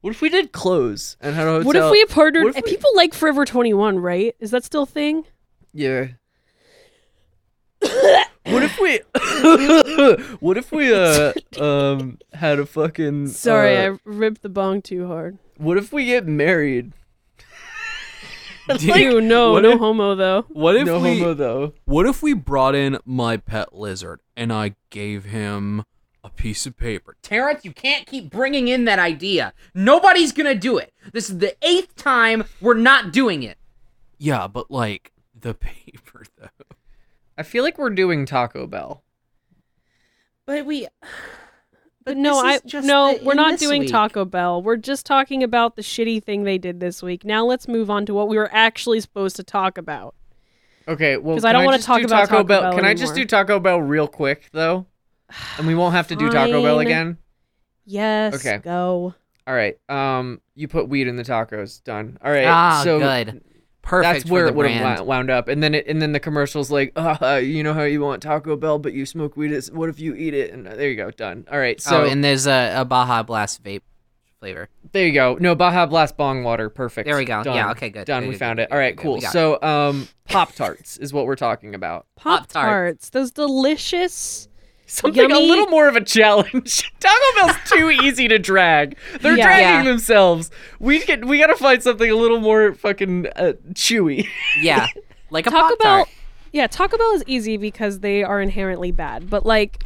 [0.03, 1.67] What if we did clothes and had a hotel?
[1.67, 2.45] What if we partnered?
[2.45, 4.37] what if we- People like Forever 21, right?
[4.41, 5.25] Is that still a thing?
[5.73, 6.09] Yeah.
[7.81, 9.01] what if we
[10.41, 15.07] What if we uh um had a fucking Sorry, uh, I ripped the bong too
[15.07, 15.39] hard.
[15.57, 16.93] what if we get married?
[18.81, 20.43] Ew, no, what no if- homo though.
[20.49, 21.19] What if no we?
[21.19, 21.73] homo though.
[21.85, 25.85] What if we brought in my pet lizard and I gave him
[26.25, 27.17] a piece of paper?
[27.23, 29.53] Terrence, you can't keep bringing in that idea.
[29.75, 30.93] Nobody's gonna do it.
[31.13, 33.59] This is the eighth time we're not doing it.
[34.19, 36.49] Yeah, but like the paper though.
[37.39, 39.03] I feel like we're doing Taco Bell.
[40.47, 40.87] But we.
[42.07, 43.91] But no, I just no, the- we're not doing week.
[43.91, 44.63] Taco Bell.
[44.63, 47.25] We're just talking about the shitty thing they did this week.
[47.25, 50.15] Now let's move on to what we were actually supposed to talk about.
[50.87, 52.73] Okay, well, because I don't wanna talk do about Taco Bell Bell.
[52.75, 54.87] Can I just do Taco Bell real quick though?
[55.59, 57.19] And we won't have to do Taco Bell again.
[57.85, 58.59] Yes, Okay.
[58.59, 59.13] go.
[59.49, 59.77] All right.
[59.89, 61.83] Um you put weed in the tacos.
[61.83, 62.19] Done.
[62.25, 62.47] All right.
[62.47, 63.43] Ah, so good.
[63.87, 64.25] Perfect.
[64.25, 66.71] that's where for it would have wound up and then it and then the commercials
[66.71, 69.89] like uh, you know how you want taco bell but you smoke weed it's, what
[69.89, 72.25] if you eat it and uh, there you go done all right so oh, and
[72.25, 73.83] there's a, a Baja Blast vape
[74.41, 74.69] flavor.
[74.93, 77.43] there you go no baja blast bong water perfect There we go.
[77.43, 77.55] done.
[77.55, 78.07] Yeah, okay, good.
[78.07, 79.33] done Good, we good, found good, it all right good, cool we got it.
[79.33, 84.49] so um pop tarts is what we're talking about Pop tarts, those delicious.
[84.91, 89.45] something a little more of a challenge taco bell's too easy to drag they're Yeah.
[89.47, 89.91] dragging Yeah.
[89.93, 94.27] themselves we get we gotta find something a little more fucking uh, chewy
[94.63, 94.87] Yeah,
[95.31, 96.09] like a Taco Pop Bell.
[96.53, 99.85] Yeah, Taco Bell is easy because they are inherently bad, but like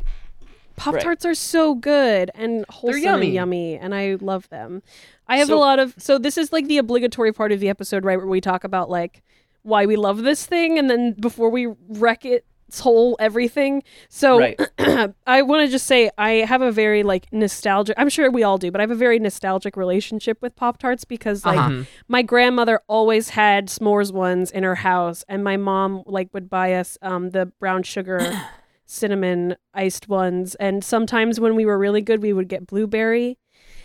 [0.77, 3.27] Pop Tarts are so good and wholesome yummy.
[3.27, 4.83] and yummy, and I love them.
[5.27, 8.05] I have a lot of so this is like the obligatory part of the episode,
[8.05, 9.23] right, where we talk about like
[9.63, 12.47] why we love this thing, and then before we wreck its
[12.79, 13.83] whole everything.
[14.09, 14.61] So Right.
[15.27, 17.97] I want to just say I have a very like nostalgic.
[17.99, 21.05] I'm sure we all do, but I have a very nostalgic relationship with Pop Tarts
[21.05, 21.83] because like Uh-huh.
[22.07, 26.75] my grandmother always had s'mores ones in her house, and my mom like would buy
[26.75, 28.31] us um the brown sugar
[28.87, 33.39] cinnamon iced ones, and sometimes when we were really good, we would get blueberry.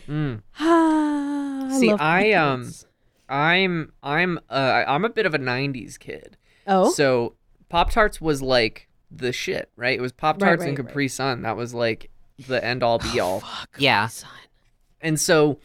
[0.07, 0.41] mm.
[0.59, 2.71] I See, I, um,
[3.27, 7.33] i'm i'm uh i'm a bit of a 90s kid oh So
[7.69, 9.97] Pop Tarts was like the shit, right?
[9.97, 10.87] It was Pop Tarts right, and right.
[10.87, 11.41] Capri Sun.
[11.43, 12.09] That was like
[12.47, 13.39] the end all be all.
[13.41, 14.07] fuck Yeah.
[14.07, 14.29] son.
[15.01, 15.59] And so,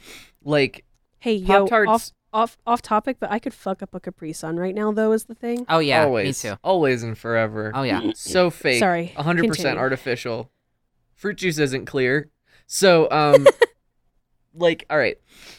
[0.45, 0.85] like,
[1.19, 4.57] Hey yo, Pop-Tarts- off off off topic, but I could fuck up a Capri Sun
[4.57, 5.13] right now though.
[5.13, 5.67] Is the thing?
[5.69, 6.57] Oh yeah, always, me too.
[6.63, 7.73] always and forever.
[7.75, 8.13] Oh yeah.
[8.15, 8.79] So fake.
[8.79, 9.79] Sorry, 100% continue.
[9.79, 10.51] artificial.
[11.15, 12.31] Fruit juice isn't clear.
[12.67, 13.47] So, um,
[14.55, 15.19] like, all right.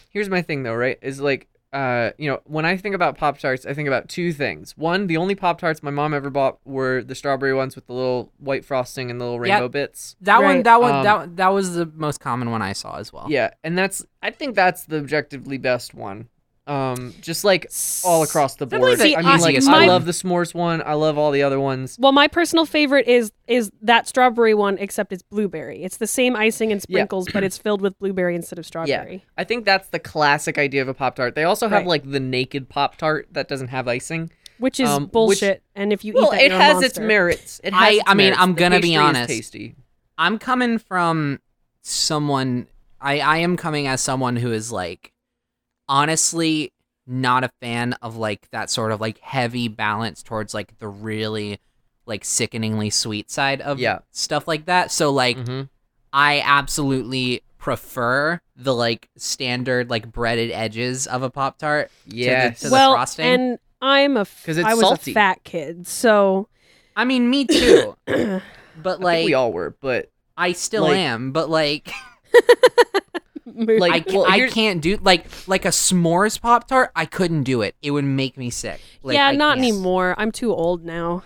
[0.09, 0.97] Here's my thing though, right?
[1.01, 4.33] Is like, uh, you know, when I think about Pop Tarts, I think about two
[4.33, 4.75] things.
[4.77, 7.93] One, the only Pop Tarts my mom ever bought were the strawberry ones with the
[7.93, 9.53] little white frosting and the little Yeah.
[9.55, 10.15] rainbow bits.
[10.21, 13.13] That one, that one, Um, that that was the most common one I saw as
[13.13, 13.27] well.
[13.29, 16.27] Yeah, and that's I think that's the objectively best one.
[16.67, 17.69] Um, just like
[18.05, 18.99] all across the board.
[18.99, 20.81] the I mean, like easiest I love the s'mores one.
[20.85, 21.97] I love all the other ones.
[21.99, 25.83] Well, my personal favorite is is that strawberry one, except it's blueberry.
[25.83, 26.97] It's the same icing and Yeah.
[26.97, 29.13] sprinkles, but it's filled with blueberry instead of strawberry.
[29.15, 29.19] Yeah.
[29.37, 31.33] I think that's the classic idea of a pop tart.
[31.33, 31.87] They also have Right.
[31.87, 34.29] like the naked pop tart that doesn't have icing.
[34.59, 35.63] Which is Um, which- bullshit.
[35.75, 37.59] and if you Well, eat that, it you're a has its merits.
[37.63, 38.39] It I- has its I mean, merits.
[38.41, 39.29] I'm The gonna be pastry is honest.
[39.29, 39.75] tasty.
[40.19, 41.39] I'm coming from
[41.81, 42.67] someone
[43.01, 45.10] I I am coming as someone who is like
[45.91, 46.71] honestly
[47.05, 51.59] not a fan of like that sort of like heavy balance towards like the really
[52.05, 53.99] like sickeningly sweet side of Yeah.
[54.11, 54.91] stuff like that.
[54.91, 55.67] So like Mhm.
[56.13, 62.61] I absolutely prefer the like standard like breaded edges of a pop tart Yes.
[62.61, 63.25] to the well, frosting.
[63.25, 65.11] and I'm a f- 'Cause it's I was salty.
[65.11, 66.47] a fat kid, so
[66.95, 67.95] I mean, me too.
[68.05, 68.41] but I
[68.83, 71.31] think like, we all were, but I still like- am.
[71.31, 71.91] But like,
[73.45, 76.91] Like, I, well, I here's- can't do like like a s'mores pop tart.
[76.95, 77.75] I couldn't do it.
[77.81, 78.79] It would make me sick.
[79.03, 79.67] Like, yeah, I not can't.
[79.67, 80.15] anymore.
[80.17, 81.23] I'm too old now.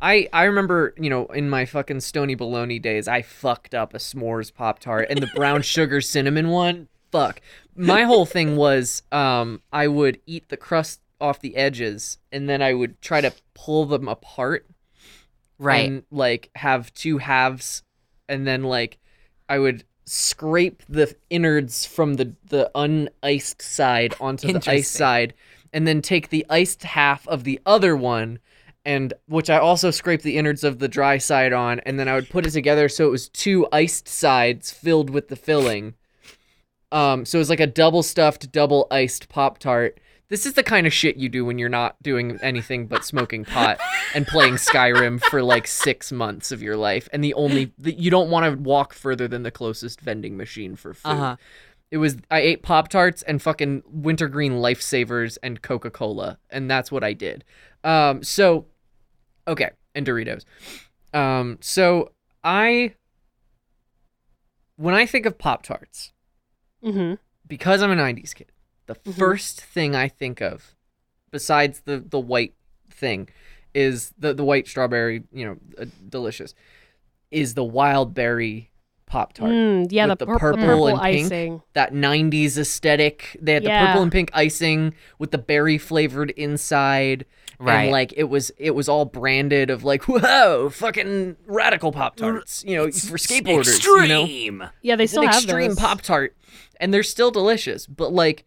[0.00, 3.98] I I remember, you know, in my fucking Stony Baloney days, I fucked up a
[3.98, 6.88] s'mores pop tart and the brown sugar cinnamon one.
[7.10, 7.40] Fuck.
[7.74, 12.62] My whole thing was um I would eat the crust off the edges and then
[12.62, 14.66] I would try to pull them apart
[15.58, 15.88] Right.
[15.90, 17.82] and like have two halves
[18.28, 18.98] and then like
[19.48, 25.34] I would scrape the innards from the the uniced side onto the iced side
[25.72, 28.38] and then take the iced half of the other one
[28.86, 32.14] and which I also scrape the innards of the dry side on and then I
[32.14, 35.94] would put it together so it was two iced sides filled with the filling.
[36.90, 40.00] Um so it was like a double stuffed double iced pop tart.
[40.30, 43.46] This is the kind of shit you do when you're not doing anything but smoking
[43.46, 43.78] pot
[44.14, 48.10] and playing Skyrim for like six months of your life, and the only the, you
[48.10, 51.10] don't want to walk further than the closest vending machine for food.
[51.10, 51.36] Uh-huh.
[51.90, 56.92] It was I ate Pop Tarts and fucking wintergreen lifesavers and Coca Cola, and that's
[56.92, 57.44] what I did.
[57.82, 58.66] Um, so
[59.46, 60.44] okay, and Doritos.
[61.14, 62.12] Um, so
[62.44, 62.94] I
[64.76, 66.12] when I think of Pop Tarts,
[66.84, 67.14] hmm
[67.46, 68.52] because I'm a '90s kid,
[68.88, 69.14] the Mhm.
[69.18, 70.74] first thing I think of,
[71.30, 72.54] besides the the white
[72.90, 73.28] thing,
[73.74, 75.22] is the the white strawberry.
[75.32, 76.54] You know, uh, delicious,
[77.30, 78.70] is the wild berry
[79.06, 79.50] pop tart.
[79.50, 81.26] Mm, yeah, the, with the pur- the purple purple and pink.
[81.26, 81.62] icing.
[81.74, 83.36] That '90s aesthetic.
[83.40, 87.24] They had the purple and pink icing with the berry flavored inside.
[87.60, 87.84] Right.
[87.84, 92.62] And like it was, it was all branded of like, whoa, fucking radical pop tarts,
[92.64, 94.64] you know, for skateboarders, you know, Extreme.
[94.82, 96.36] Yeah, they it's still an have extreme pop tart,
[96.78, 97.84] and they're still delicious.
[97.88, 98.44] But like,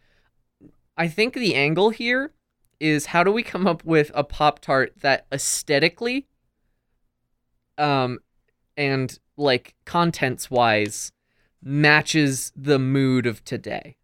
[1.01, 2.31] I think the angle here
[2.79, 6.27] is how do we come up with a pop tart that aesthetically,
[7.79, 8.19] um,
[8.77, 11.11] and like contents wise,
[11.59, 13.97] matches the mood of today.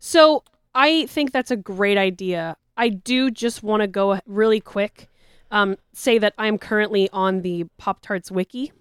[0.00, 0.42] So
[0.74, 2.56] I think that's a great idea.
[2.76, 5.08] I do just want to go really quick,
[5.52, 8.72] um, say that I'm currently on the Pop Tarts wiki.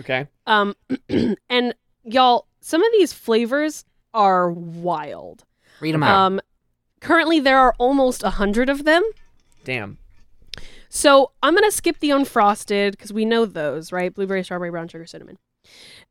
[0.00, 0.26] Okay.
[0.48, 0.74] Um,
[1.48, 5.44] and y'all, some of these flavors are wild.
[5.80, 6.18] Read them out.
[6.18, 6.40] Um,
[7.04, 9.02] currently there are almost a hundred of them.
[9.62, 9.98] Damn.
[10.88, 14.12] So I'm gonna skip the unfrosted because we know those, right?
[14.14, 15.38] Blueberry, strawberry, brown sugar, cinnamon.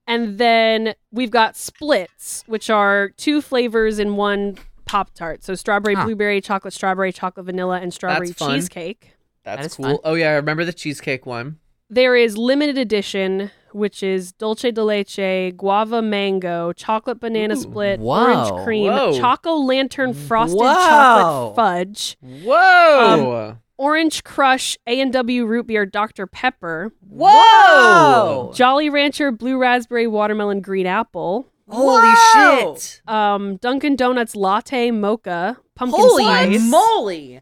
[0.08, 5.44] And then we've got splits, which are two flavors in one Pop Tart.
[5.44, 6.06] So strawberry, Huh.
[6.06, 8.56] blueberry, chocolate, strawberry, chocolate, vanilla, and strawberry That's fun.
[8.56, 9.14] cheesecake.
[9.46, 9.86] That's is cool.
[9.86, 9.98] fun.
[10.04, 11.60] Oh yeah, I remember the cheesecake one.
[11.90, 18.00] There is limited edition, which is dulce de leche, guava mango, chocolate banana Ooh, split,
[18.00, 19.14] whoa, orange cream, whoa.
[19.20, 20.74] choco lantern frosted Whoa.
[20.74, 23.58] chocolate fudge, Whoa.
[23.78, 28.52] orange crush A and W root beer Dr Pepper, Whoa!
[28.56, 32.76] Jolly Rancher blue raspberry watermelon green apple, Holy Whoa.
[32.76, 33.02] shit.
[33.08, 37.42] um, Dunkin' Donuts latte mocha, pumpkin Holy spice, moly!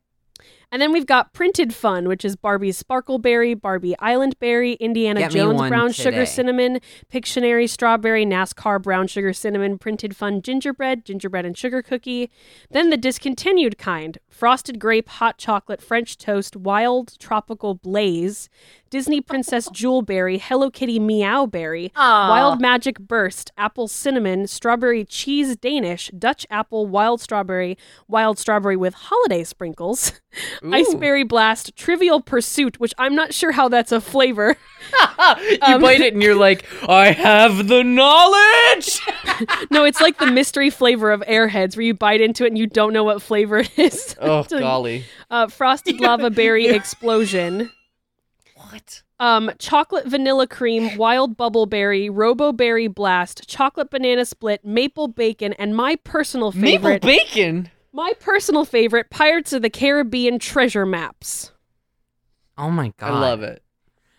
[0.71, 5.31] And then we've got printed fun, which is Barbie's sparkleberry, Barbie Island berry, Indiana Get
[5.31, 6.79] Jones one brown sugar cinnamon,
[7.11, 12.31] Pictionary strawberry, NASCAR brown sugar cinnamon, printed fun gingerbread, gingerbread and sugar cookie.
[12.69, 18.49] Then the discontinued kind: frosted grape, hot chocolate, French toast, wild tropical blaze,
[18.91, 26.11] Disney princess jewelberry, Hello Kitty meow berry, Wild Magic Burst, Apple Cinnamon, Strawberry Cheese Danish,
[26.19, 27.77] Dutch Apple, Wild Strawberry,
[28.09, 30.11] Wild Strawberry with Holiday Sprinkles,
[30.71, 30.97] Ice Ooh.
[30.97, 34.57] Berry Blast, Trivial Pursuit, which I'm not sure how that's a flavor.
[35.49, 38.99] you Um, bite it and you're like, I have the knowledge.
[39.71, 42.67] no, it's like the mystery flavor of Airheads, where you bite into it and you
[42.67, 44.17] don't know what flavor it is.
[44.19, 45.05] oh golly.
[45.29, 47.71] Uh, Frosted Lava Berry Explosion.
[48.71, 49.03] What?
[49.19, 55.53] Um, chocolate vanilla cream, wild bubble berry, robo berry blast, chocolate banana split, maple bacon,
[55.53, 57.03] and my personal favorite.
[57.03, 57.69] Maple bacon.
[57.93, 61.51] my personal favorite, Pirates of the Caribbean treasure maps.
[62.57, 63.11] Oh my god!
[63.11, 63.63] I love it.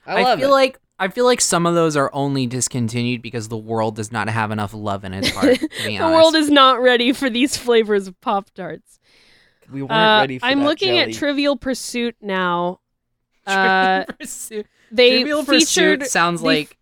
[0.06, 0.52] I, I, love feel it.
[0.52, 4.28] like I feel like some of those are only discontinued because the world does not
[4.28, 5.58] have enough love in its heart.
[5.84, 9.00] The honest, world is not ready for these flavors of Pop Tarts.
[9.72, 10.98] we weren't Uh, ready for I'm that looking jelly.
[11.00, 12.78] at Trivial Pursuit now.
[13.46, 14.05] Uh,
[14.90, 16.76] they Trivial featured Pursuit sounds they- like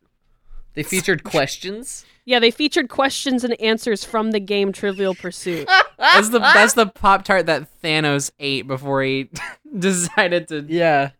[0.75, 2.05] They featured questions.
[2.25, 5.67] yeah, they featured questions and answers from the game Trivial Pursuit.
[5.99, 9.31] that's the that's the pop tart that Thanos ate before he
[9.79, 10.65] decided to.
[10.69, 11.11] Yeah.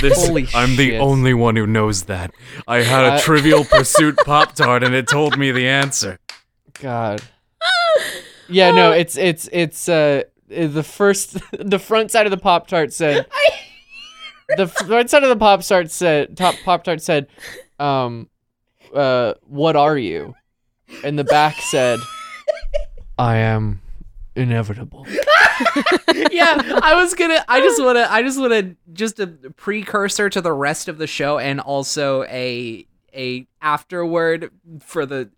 [0.00, 2.30] This, Holy I'm the only one who knows that.
[2.66, 6.18] I had a Uh, Trivial Pursuit Pop Tart and it told me the answer.
[6.80, 7.20] God.
[8.48, 10.22] Yeah, no, it's it's it's uh
[10.56, 13.26] uh, the first the front side of the pop tart said
[14.56, 17.26] the front side of the pop tart said top pop tart said
[17.78, 18.28] um
[18.94, 20.34] uh what are you
[21.04, 21.98] and the back said
[23.18, 23.80] i am
[24.34, 25.06] inevitable
[26.30, 27.44] yeah, I was gonna.
[27.48, 28.10] I just want to.
[28.12, 32.22] I just want to just a precursor to the rest of the show, and also
[32.24, 35.30] a a afterword for the.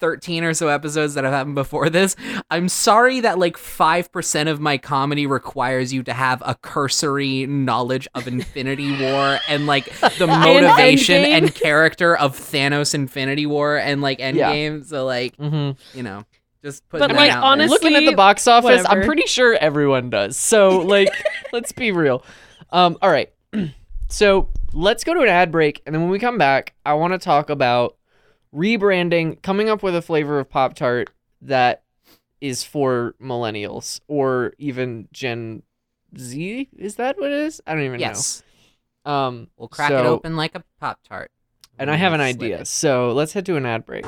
[0.00, 2.16] 13 or so episodes that have happened before this.
[2.50, 8.08] I'm sorry that like 5% of my comedy requires you to have a cursory knowledge
[8.14, 9.86] of Infinity War and like
[10.18, 11.32] the motivation Endgame.
[11.38, 14.32] and character of Thanos Infinity War and like Yeah.
[14.32, 14.84] Endgame.
[14.84, 15.96] So like, mm-hmm.
[15.96, 16.24] you know,
[16.62, 17.44] just put But, that like, out there.
[17.44, 21.08] honestly- looking at the box office i'm pretty sure everyone does so like
[21.52, 22.24] let's be real
[22.72, 23.32] um all right
[24.08, 27.12] so let's go to an ad break and then when we come back i want
[27.12, 27.96] to talk about
[28.54, 31.10] rebranding coming up with a flavor of pop tart
[31.42, 31.82] that
[32.40, 35.62] is for millennials or even gen
[36.16, 38.42] z is that what it is i don't even yes.
[39.04, 41.30] know um We'll crack it open like a Pop Tart.
[41.78, 44.04] and i have an idea so let's head to an ad break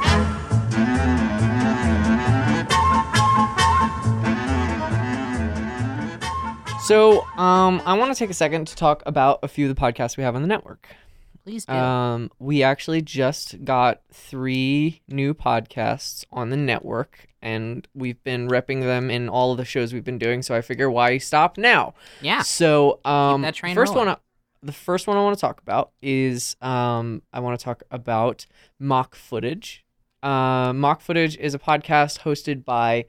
[6.90, 9.80] So, um, I want to take a second to talk about a few of the
[9.80, 10.88] podcasts we have on the network.
[11.44, 11.72] Please do.
[11.72, 18.82] Um, we actually just got three new podcasts on the network, and we've been repping
[18.82, 20.42] them in all of the shows we've been doing.
[20.42, 21.94] So I figure why stop now?
[22.20, 22.42] yeah.
[22.42, 24.08] So, um, that train first rolling.
[24.08, 24.20] one, I-
[24.62, 28.44] the first one I want to talk about is um, I want to talk about
[28.78, 29.86] mock footage.
[30.22, 33.06] Uh, mock footage is a podcast hosted by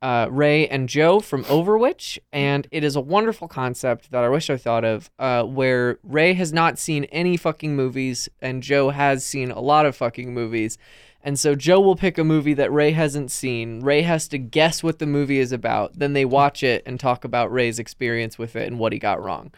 [0.00, 4.48] uh, Ray and Joe from Overwitch, and it is a wonderful concept that I wish
[4.48, 5.10] I thought of.
[5.18, 9.86] Uh, where Ray has not seen any fucking movies, and Joe has seen a lot
[9.86, 10.78] of fucking movies.
[11.22, 13.80] And so Joe will pick a movie that Ray hasn't seen.
[13.80, 15.98] Ray has to guess what the movie is about.
[15.98, 19.22] Then they watch it and talk about Ray's experience with it and what he got
[19.22, 19.52] wrong.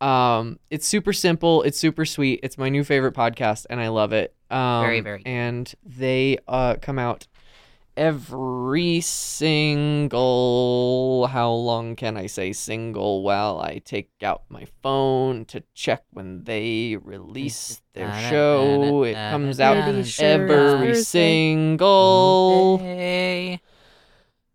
[0.00, 1.62] Um, it's super simple.
[1.62, 2.40] It's super sweet.
[2.42, 4.34] It's my new favorite podcast, and I love it.
[4.50, 5.22] Um, Very, very.
[5.26, 7.26] And they uh, come out
[7.96, 10.14] every single.
[11.30, 13.22] How long can I say single?
[13.22, 19.02] While I take out my phone to check when they release their show.
[19.04, 19.76] It comes out
[20.18, 23.60] every single Hey.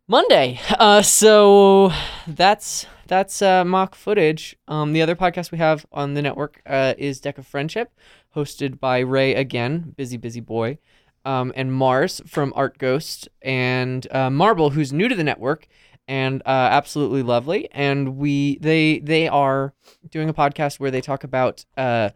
[0.07, 0.59] Monday.
[0.71, 1.91] Uh, so
[2.27, 4.57] that's that's uh, mock footage.
[4.67, 7.91] Um, the other podcast we have on the network uh, is Deck of Friendship,
[8.35, 10.79] hosted by Ray again, busy busy boy,
[11.29, 15.67] um, and Mars from Art Ghost, and uh, Marble, who's new to the network
[16.07, 17.69] and uh, absolutely lovely.
[17.71, 19.73] And we they they are
[20.09, 22.09] doing a podcast where they talk about uh,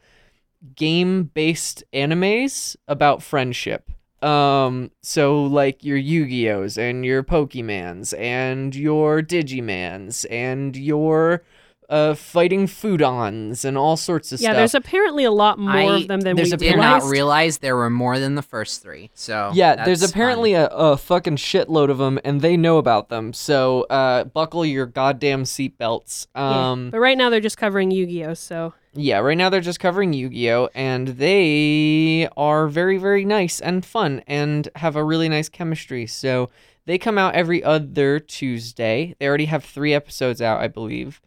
[0.75, 3.91] game based animes about friendship.
[4.23, 11.43] Um, so like your Yu-Gi-Ohs and your Pokemans and your Digimans and your
[11.89, 14.53] uh fighting Foodons and all sorts of Yeah, stuff.
[14.53, 17.05] Yeah, there's apparently a lot more I of them than there's we a Did realized.
[17.05, 19.09] not realize there were more than the first three.
[19.13, 23.33] So yeah, there's apparently a, a fucking shitload of them, and they know about them.
[23.33, 26.27] So uh, buckle your goddamn seatbelts.
[26.35, 28.33] Yeah, Um, but right now they're just covering Yu-Gi-Oh.
[28.35, 30.69] So Yeah, right now they're just covering Yu Gi Oh!
[30.75, 36.05] and they are very, very nice and fun and have a really nice chemistry.
[36.07, 36.49] So
[36.85, 39.15] they come out every other Tuesday.
[39.17, 41.21] They already have three episodes out, I believe.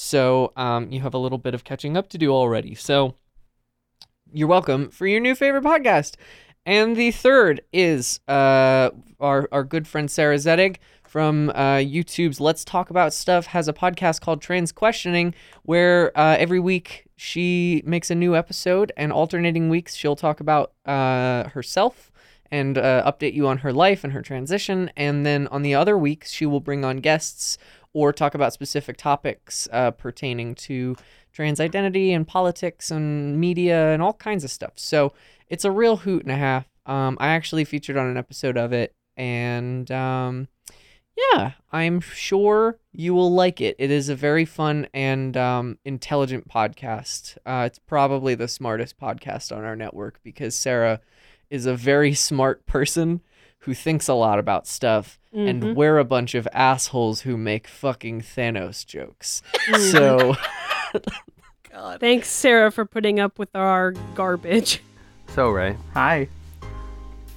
[0.00, 2.76] So um, you have a little bit of catching up to do already.
[2.76, 3.16] So
[4.32, 6.14] you're welcome for your new favorite podcast.
[6.64, 12.64] And the third is uh, our, our good friend Sarah Zedig from uh, YouTube's Let's
[12.64, 15.34] Talk About Stuff has a podcast called Trans Questioning,
[15.64, 20.74] where uh, every week she makes a new episode, and alternating weeks she'll talk about
[20.86, 22.12] uh, herself
[22.50, 24.90] and uh, update you on her life and her transition.
[24.96, 27.58] And then on the other weeks, she will bring on guests
[27.92, 30.96] or talk about specific topics uh, pertaining to
[31.32, 34.72] trans identity and politics and media and all kinds of stuff.
[34.76, 35.12] So
[35.48, 36.66] it's a real hoot and a half.
[36.86, 40.48] Um, I actually featured on an episode of it, and um,
[41.32, 43.76] yeah, I'm sure you will like it.
[43.78, 47.36] It is a very fun and um, intelligent podcast.
[47.44, 51.00] Uh, it's probably the smartest podcast on our network because Sarah
[51.50, 53.20] is a very smart person
[53.60, 55.48] who thinks a lot about stuff, mhm.
[55.48, 59.42] and we're a bunch of assholes who make fucking Thanos jokes.
[59.90, 60.34] so.
[61.70, 62.00] God.
[62.00, 64.82] Thanks Sarah for putting up with our garbage.
[65.28, 66.26] So, Ray, Hi.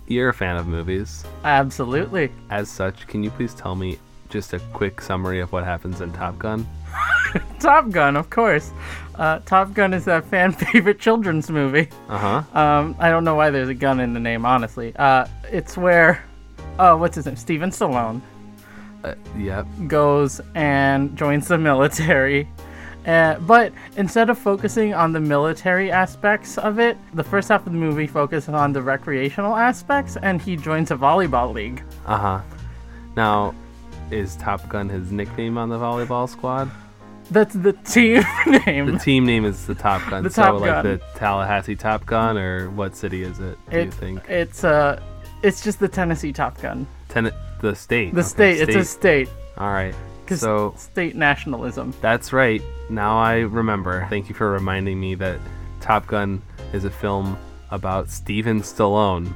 [0.07, 1.23] you're a fan of movies.
[1.43, 2.31] Absolutely.
[2.49, 3.99] As such, can you please tell me
[4.29, 6.67] just a quick summary of what happens in Top Gun?
[7.59, 8.71] Top Gun, of course.
[9.15, 11.89] Uh, Top Gun is a fan favorite children's movie.
[12.09, 12.59] Uh huh.
[12.59, 14.93] Um, I don't know why there's a gun in the name, honestly.
[14.95, 16.23] Uh, it's where,
[16.81, 17.35] oh, what's his name?
[17.37, 18.19] Steven Stallone
[19.03, 19.65] Uh, yep.
[19.87, 22.47] goes and joins the military.
[23.05, 27.71] Uh, but instead of focusing on the military aspects of it, the first half of
[27.73, 31.81] the movie focuses on the recreational aspects, and he joins a volleyball league.
[32.05, 32.41] Uh huh.
[33.15, 33.55] Now,
[34.11, 36.69] is Top Gun his nickname on the volleyball squad?
[37.31, 38.23] That's the team
[38.67, 38.85] name.
[38.91, 40.21] The team name is the Top Gun.
[40.23, 40.85] The so, Top like Gun.
[40.85, 43.57] the Tallahassee Top Gun, or what city is it?
[43.71, 44.29] Do you think?
[44.29, 45.01] it's uh,
[45.43, 46.87] it's just the Tennessee Top Gun.
[47.09, 47.31] Ten-
[47.61, 48.13] the state.
[48.13, 48.61] The Okay, state.
[48.61, 49.29] It's a state.
[49.57, 49.93] All right.
[50.29, 51.93] So state nationalism.
[52.01, 52.61] that's right.
[52.89, 54.07] Now I remember.
[54.09, 55.39] Thank you for reminding me that
[55.81, 56.41] Top Gun
[56.73, 57.37] is a film
[57.69, 59.33] about Steven Stallone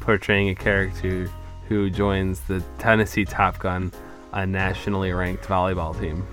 [0.00, 1.30] portraying a character
[1.68, 3.92] who joins the Tennessee Top Gun,
[4.32, 6.26] a nationally ranked volleyball team.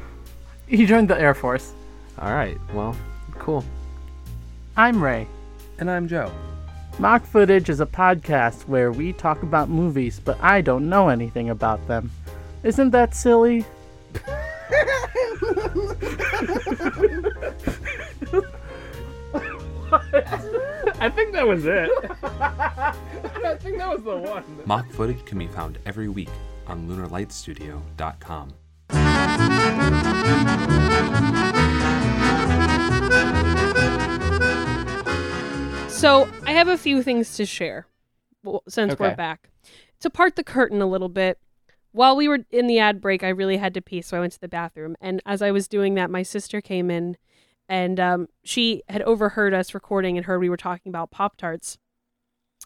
[0.68, 1.74] He joined the Air Force.
[2.20, 2.57] All right.
[2.74, 2.95] Well,
[3.38, 3.66] cool.
[4.78, 5.28] I'm Ray.
[5.78, 6.32] And I'm Joe.
[7.00, 11.50] Mock Footage is a podcast where we talk about movies, but I don't know anything
[11.50, 12.12] about them.
[12.62, 13.66] Isn't that silly?
[21.02, 21.89] I think that was it.
[22.22, 24.43] I think that was the one.
[24.66, 26.28] Mock footage can be found every week
[26.68, 28.56] on lunarlightstudio.com.
[36.00, 37.86] So I have a few things to share
[38.70, 39.50] since we're back.
[40.00, 41.39] To part the curtain a little bit,
[41.91, 44.32] while we were in the ad break, I really had to pee, so I went
[44.32, 44.95] to the bathroom.
[45.02, 47.18] And as I was doing that, my sister came in
[47.68, 51.78] and um, she had overheard us recording and heard we were talking about Pop Tarts.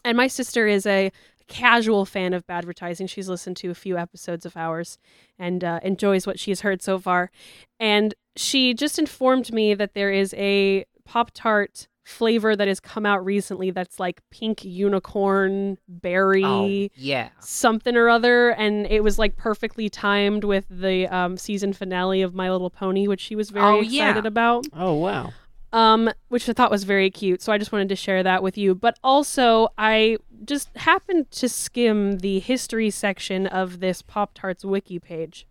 [0.04, 1.10] And my sister is a
[1.48, 3.08] casual fan of advertising.
[3.08, 4.96] She's listened to a few episodes of ours
[5.40, 7.32] and uh, enjoys what she's heard so far.
[7.80, 13.06] And she just informed me that there is a Pop Tart flavor that has come
[13.06, 17.30] out recently that's like pink unicorn berry Oh, yeah.
[17.40, 22.34] something or other and it was like perfectly timed with the um, season finale of
[22.34, 24.08] my little pony which she was very Oh, yeah.
[24.10, 25.32] excited about Oh wow.
[25.72, 27.42] um, which I thought was very cute.
[27.42, 28.76] So I just wanted to share that with you.
[28.76, 35.00] But also, I just happened to skim the history section of this Pop Tarts wiki
[35.00, 35.46] page,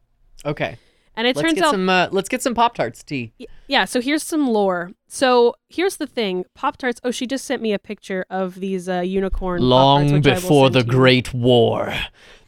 [0.45, 0.77] Okay.
[1.15, 1.89] And it let's turns get out, some.
[1.89, 3.33] Uh, let's get some Pop Tarts tea.
[3.67, 3.85] yeah.
[3.85, 4.91] So here's some lore.
[5.07, 6.99] So here's the thing: Pop Tarts.
[7.03, 9.61] Oh, she just sent me a picture of these uh, unicorn.
[9.61, 10.97] Long which I will before send the you.
[10.97, 11.93] Great War,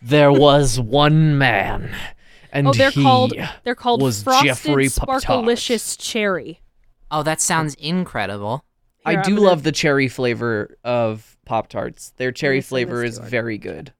[0.01, 1.95] there was one man,
[2.51, 5.25] and Oh, they're he called they're called was frosted Jeffrey Pop-Tarts.
[5.25, 6.61] sparkalicious cherry.
[7.11, 8.65] Oh, that sounds incredible.
[9.05, 12.11] I Here, I'm do gonna- love the cherry flavor of Pop Tarts.
[12.17, 13.93] Their cherry flavor is very good.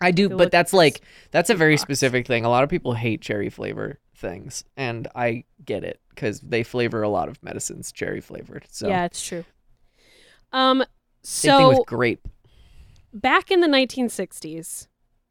[0.00, 1.82] I do, but that's like that's a very box.
[1.82, 2.44] specific thing.
[2.44, 7.02] A lot of people hate cherry flavor things, and I get it because they flavor
[7.02, 8.66] a lot of medicines cherry flavored.
[8.70, 9.44] So Yeah, it's true.
[10.52, 10.84] Um.
[11.22, 12.26] same thing So with grape.
[13.12, 14.86] back in the 1960s,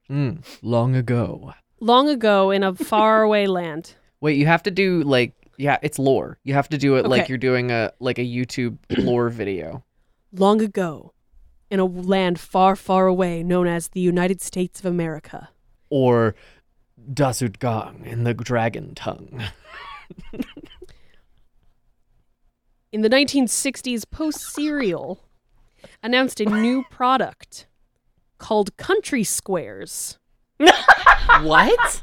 [0.09, 1.53] Mm, long ago.
[1.79, 3.95] long ago in a faraway land.
[4.21, 6.37] Wait, you have to do like yeah, it's lore.
[6.43, 9.83] You have to do it like you're doing a like a YouTube lore video.
[10.31, 11.13] Long ago,
[11.69, 15.49] in a land far, far away known as the United States of America.
[15.89, 16.35] Or
[17.13, 19.43] Dasut Gang in the dragon tongue.
[22.91, 25.19] In the 1960s, Post Cereal
[26.01, 27.67] announced a new product
[28.37, 30.17] called Country Squares.
[31.41, 32.01] What?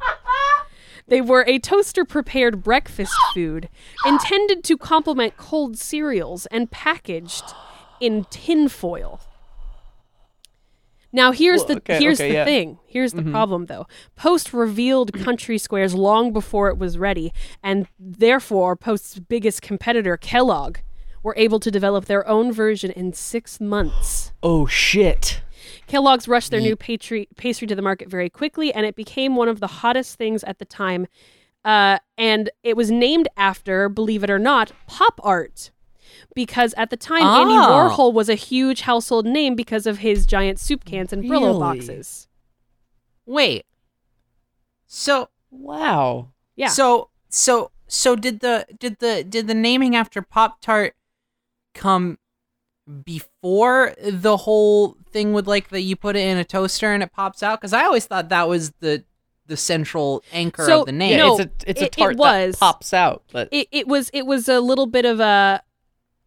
[1.08, 3.68] They were a toaster prepared breakfast food
[4.06, 7.44] intended to complement cold cereals and packaged
[8.00, 9.20] in tinfoil.
[11.14, 12.44] Now here's Well, the here's okay, the yeah.
[12.44, 12.78] thing.
[12.86, 13.86] Here's the problem though.
[14.16, 20.78] Post revealed Country Squares long before it was ready, and therefore Post's biggest competitor, Kellogg,
[21.22, 24.32] were able to develop their own version in six months.
[24.42, 25.40] Oh shit.
[25.86, 29.48] Kellogg's rushed their new pastry, pastry to the market very quickly, and it became one
[29.48, 31.06] of the hottest things at the time.
[31.64, 35.70] Uh, and it was named after, believe it or not, pop art.
[36.34, 37.90] Because at the time, Andy Oh.
[37.96, 41.58] Warhol was a huge household name because of his giant soup cans and Brillo Really?
[41.60, 42.28] boxes.
[43.26, 43.64] Wait.
[44.86, 46.28] So Wow.
[46.56, 46.68] Yeah.
[46.68, 50.94] So so so did the did the did the naming after Pop Tart
[51.74, 52.18] come
[53.04, 57.12] before the whole thing with like that you put it in a toaster and it
[57.12, 57.60] pops out?
[57.60, 59.04] Because I always thought that was the
[59.46, 61.12] the central anchor So, of the name.
[61.12, 62.52] Yeah, No, it's a it's a it- it tart was.
[62.54, 65.62] that pops out, but it, it was it was a little bit of a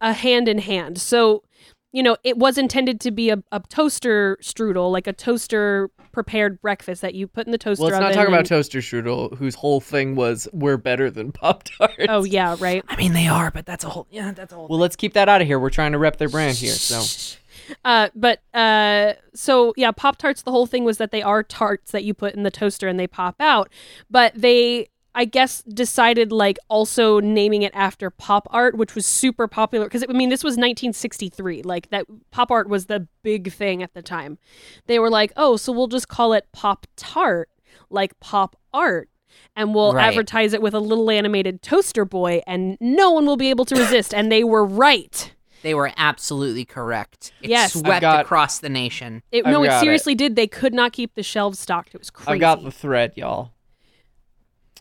[0.01, 0.99] a hand in hand.
[0.99, 1.43] So,
[1.91, 6.59] you know, it was intended to be a, a toaster strudel, like a toaster prepared
[6.61, 9.37] breakfast that you put in the toaster well, let's not oven talk about toaster strudel,
[9.37, 12.05] whose whole thing was we're better than Pop Tarts.
[12.09, 12.83] Oh yeah, right.
[12.87, 15.13] I mean they are, but that's a whole yeah, that's a whole Well, let's keep
[15.13, 15.59] that out of here.
[15.59, 16.71] We're trying to rep their brand here.
[16.73, 17.37] So
[17.85, 20.41] Uh, but uh, so yeah, Pop Tarts.
[20.41, 22.99] The whole thing was that they are tarts that you put in the toaster and
[22.99, 23.69] they pop out.
[24.09, 24.87] But they,
[25.17, 30.03] I guess, decided like also naming it after pop art, which was super popular because
[30.07, 31.63] I mean this was 1963.
[31.63, 34.37] Like that, pop art was the big thing at the time.
[34.85, 37.49] They were like, oh, so we'll just call it Pop Tart,
[37.89, 39.09] like pop art.
[39.55, 40.07] And we'll Right.
[40.07, 43.75] advertise it with a little animated toaster boy, and no one will be able to
[43.75, 44.13] resist.
[44.13, 45.33] And they were right.
[45.63, 47.31] They were absolutely correct.
[47.41, 47.73] It Yes.
[47.73, 49.23] Swept got- across the nation.
[49.31, 49.79] It, no, it got it.
[49.85, 50.35] seriously did.
[50.35, 51.95] They could not keep the shelves stocked.
[51.95, 52.31] It was crazy.
[52.33, 53.51] I've got the thread, y'all.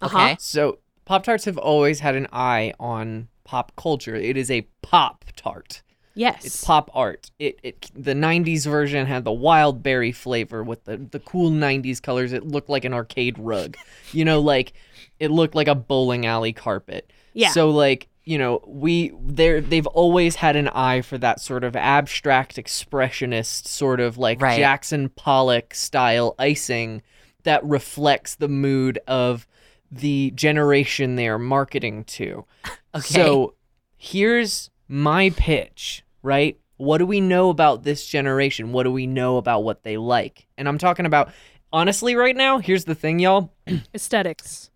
[0.03, 0.16] Uh-huh.
[0.16, 0.36] Okay.
[0.38, 4.14] So Pop Tarts have always had an eye on pop culture.
[4.16, 5.82] It is a pop tart.
[6.14, 6.47] Yes.
[6.47, 7.30] It's pop art.
[7.38, 12.01] It, it the '90s version had the wild berry flavor with the the cool '90s
[12.01, 12.32] colors.
[12.32, 13.76] It looked like an arcade rug,
[14.12, 14.72] you know, like
[15.20, 17.12] it looked like a bowling alley carpet.
[17.34, 17.51] Yeah.
[17.51, 21.76] So like you know we they they've always had an eye for that sort of
[21.76, 24.59] abstract expressionist sort of like Right.
[24.59, 27.03] Jackson Pollock style icing
[27.44, 29.47] that reflects the mood of
[29.91, 32.45] the generation they are marketing to.
[32.95, 33.09] Okay.
[33.09, 33.53] So
[33.99, 36.59] here's my pitch, right?
[36.78, 38.72] What do we know about this generation?
[38.72, 40.47] What do we know about what they like?
[40.57, 41.30] And I'm talking about
[41.70, 43.53] honestly right now, here's the thing, y'all.
[43.95, 44.70] Aesthetics.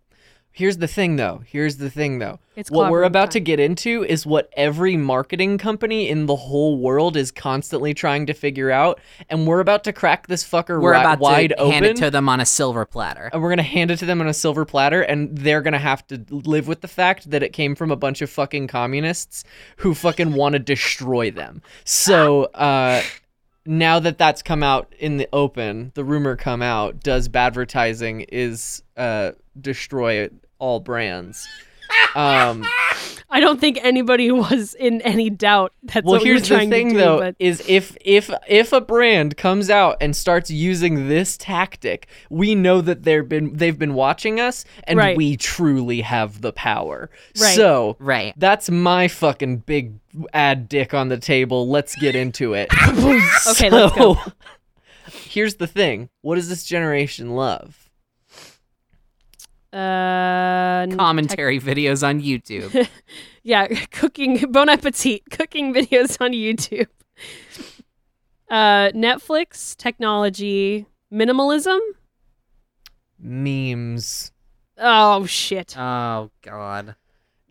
[0.53, 1.41] Here's the thing though.
[1.45, 2.39] Here's the thing though.
[2.57, 6.35] It's what we're clobbering about to get into is what every marketing company in the
[6.35, 8.99] whole world is constantly trying to figure out,
[9.29, 11.71] and we're about to crack this fucker We're ri- about wide to open.
[11.71, 13.29] hand it to them on a silver platter.
[13.31, 16.05] and we're gonna hand it to them on a silver platter, and they're gonna have
[16.07, 19.45] to live with the fact that it came from a bunch of fucking communists
[19.77, 21.61] who fucking want to destroy them.
[21.85, 23.01] So, uh,
[23.65, 28.83] now that that's come out in the open, the rumor come out, does advertising is
[28.97, 30.29] uh destroy
[30.59, 31.47] all brands.
[32.15, 32.65] Um,
[33.29, 35.73] I don't think anybody was in any doubt.
[35.83, 37.95] That's well, what here's we the were trying thing to do, though, but is if
[38.01, 43.27] if if a brand comes out and starts using this tactic, we know that they've
[43.27, 45.15] been they've been watching us, and Right.
[45.17, 47.09] we truly have the power.
[47.39, 47.55] Right.
[47.55, 48.33] So Right.
[48.37, 49.93] that's my fucking big
[50.33, 51.69] ad dick on the table.
[51.69, 52.69] Let's get into it.
[53.47, 54.17] Okay, let's go.
[55.11, 57.89] Here's the thing: what does this generation love?
[59.73, 62.87] Uh, n- Commentary videos on YouTube.
[63.43, 64.51] yeah, cooking.
[64.51, 65.23] Bon appetit.
[65.31, 66.87] Cooking videos on YouTube.
[68.49, 71.79] Uh, Netflix, technology, minimalism.
[73.17, 74.33] Memes.
[74.77, 75.77] Oh shit.
[75.77, 76.95] oh God.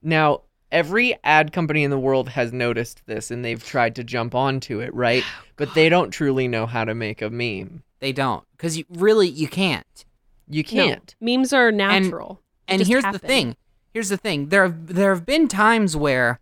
[0.03, 4.35] Now, every ad company in the world has noticed this and they've tried to jump
[4.35, 5.25] onto it, right?
[5.57, 7.83] But they don't truly know how to make a meme.
[8.01, 10.05] They don't, because you really you can't.
[10.51, 11.15] You can't.
[11.21, 12.41] memes are natural.
[12.69, 13.21] They And here's happen.
[13.23, 13.57] the thing.
[13.93, 14.49] Here's the thing.
[14.49, 16.41] There have there have been times where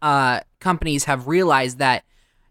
[0.00, 2.04] uh companies have realized that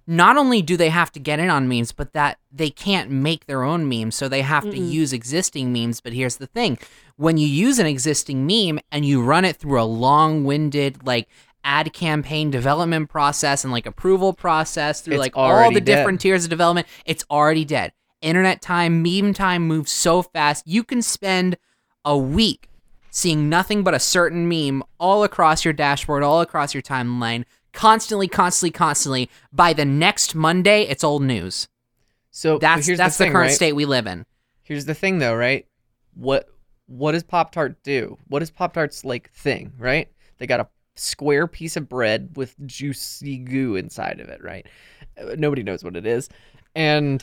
[0.07, 3.45] not only do they have to get in on memes, but that they can't make
[3.45, 4.91] their own memes, so they have to Mm-mm.
[4.91, 6.01] use existing memes.
[6.01, 6.79] But here's the thing.
[7.17, 11.29] When you use an existing meme and you run it through a long-winded like
[11.63, 15.97] ad campaign development process and like approval process through It's like all the dead.
[15.97, 17.93] different tiers of development, it's already dead.
[18.21, 20.67] Internet time, meme time moves so fast.
[20.67, 21.57] You can spend
[22.05, 22.69] a week
[23.09, 28.27] seeing nothing but a certain meme all across your dashboard, all across your timeline, constantly,
[28.27, 29.29] constantly, constantly.
[29.51, 31.67] By the next Monday, it's old news.
[32.29, 33.55] So That's here's that's the, thing, current right?
[33.55, 34.25] state we live in.
[34.63, 35.67] Here's the thing though, right?
[36.13, 36.47] What
[36.87, 38.17] what does Pop Tart do?
[38.27, 40.09] What is Pop Tart's like thing, right?
[40.37, 44.65] They got a square piece of bread with juicy goo inside of it, right?
[45.19, 46.29] Uh, Nobody knows what it is.
[46.75, 47.21] And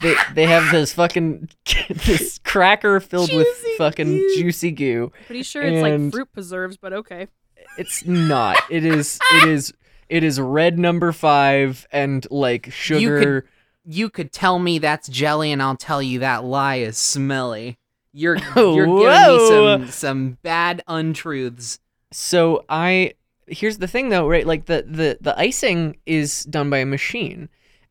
[0.00, 1.48] they they have this fucking
[1.88, 3.48] this cracker filled with
[3.78, 5.12] fucking juicy goo.
[5.26, 7.28] Pretty sure it's like fruit preserves, but okay.
[7.76, 8.56] It's not.
[8.70, 9.72] It is it is
[10.08, 13.46] it is red number 5 and like sugar
[13.84, 17.78] You could tell me that's jelly, and I'll tell you that lie is smelly.
[18.12, 21.78] You're you're giving me some some bad untruths.
[22.12, 23.14] So I
[23.46, 24.46] here's the thing though, right?
[24.46, 27.48] Like the the the icing is done by a machine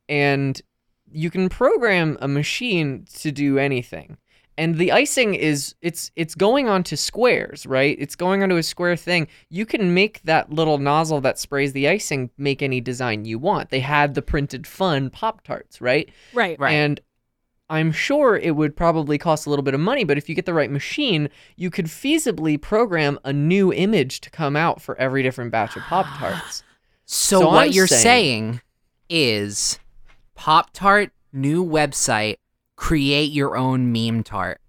[0.08, 0.60] and
[1.12, 4.18] you can program a machine to do anything.
[4.58, 7.96] And the icing is it's it's going onto squares, right?
[7.98, 9.28] It's going onto a square thing.
[9.50, 13.70] You can make that little nozzle that sprays the icing make any design you want.
[13.70, 16.10] They had the printed fun Pop Tarts, right?
[16.34, 16.60] Right.
[16.60, 16.74] Right.
[16.74, 17.00] And
[17.70, 20.46] I'm sure it would probably cost a little bit of money, but if you get
[20.46, 25.24] the right machine, you could feasibly program a new image to come out for every
[25.24, 26.64] different batch of Pop Tarts.
[27.12, 28.62] So, So what I'm you're saying- saying
[29.10, 29.80] is
[30.40, 32.38] Pop Tart new website,
[32.78, 34.62] create your own meme tart.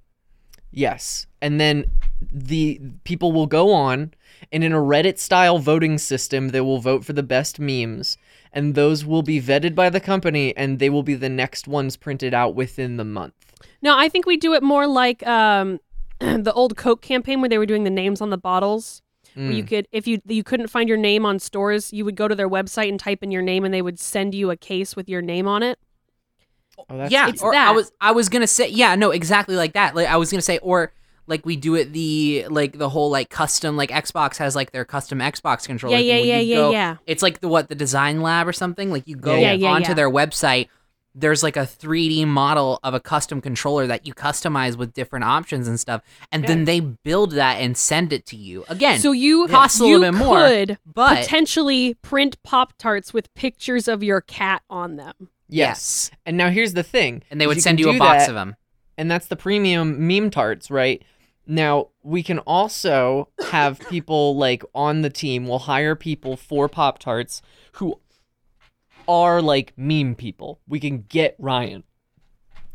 [0.73, 1.29] yes.
[1.41, 1.85] And then
[2.33, 4.12] the people will go on
[4.51, 8.18] and in a Reddit style voting system, they will vote for the best memes.
[8.53, 11.97] and those will be vetted by the company, and they will be the next ones
[11.97, 13.35] printed out within the month.
[13.81, 15.79] No, I think we do it more like um,
[16.18, 19.03] the old Coke campaign where they were doing the names on the bottles.
[19.35, 19.68] Where you Mm.
[19.68, 22.49] could, if you you couldn't find your name on stores, you would go to their
[22.49, 25.22] website and type in your name, and they would send you a case with your
[25.22, 25.78] name on it.
[26.89, 29.74] Oh, that's yeah, It's or I was I was gonna say yeah, no, exactly like
[29.74, 29.95] that.
[29.95, 30.93] Like I was gonna say, or
[31.26, 34.85] like we do it the like the whole like custom like Xbox has like their
[34.85, 35.97] custom Xbox controller.
[35.97, 36.97] Yeah, yeah, yeah, you yeah, go- yeah.
[37.07, 38.91] It's like the what the Design Lab or something.
[38.91, 39.95] Like you go Yeah, yeah, onto yeah.
[39.95, 40.68] their website.
[41.15, 45.67] There's like a 3D model of a custom controller that you customize with different options
[45.67, 48.65] and stuff, and then they build that and send it to you.
[48.69, 53.13] Again, So you costs a you little bit more, could but potentially print Pop Tarts
[53.13, 55.31] with pictures of your cat on them.
[55.49, 56.13] Yes.
[56.25, 57.25] And now here's the thing.
[57.31, 58.55] and they would can send you a box that, of them.
[58.97, 61.03] and that's the premium meme tarts, right?
[61.45, 65.49] Now we can also have people like on the team.
[65.49, 67.43] We'll hire people for Pop Tarts
[67.73, 67.99] who
[69.11, 70.61] are like meme people.
[70.69, 71.83] We can get Ryan.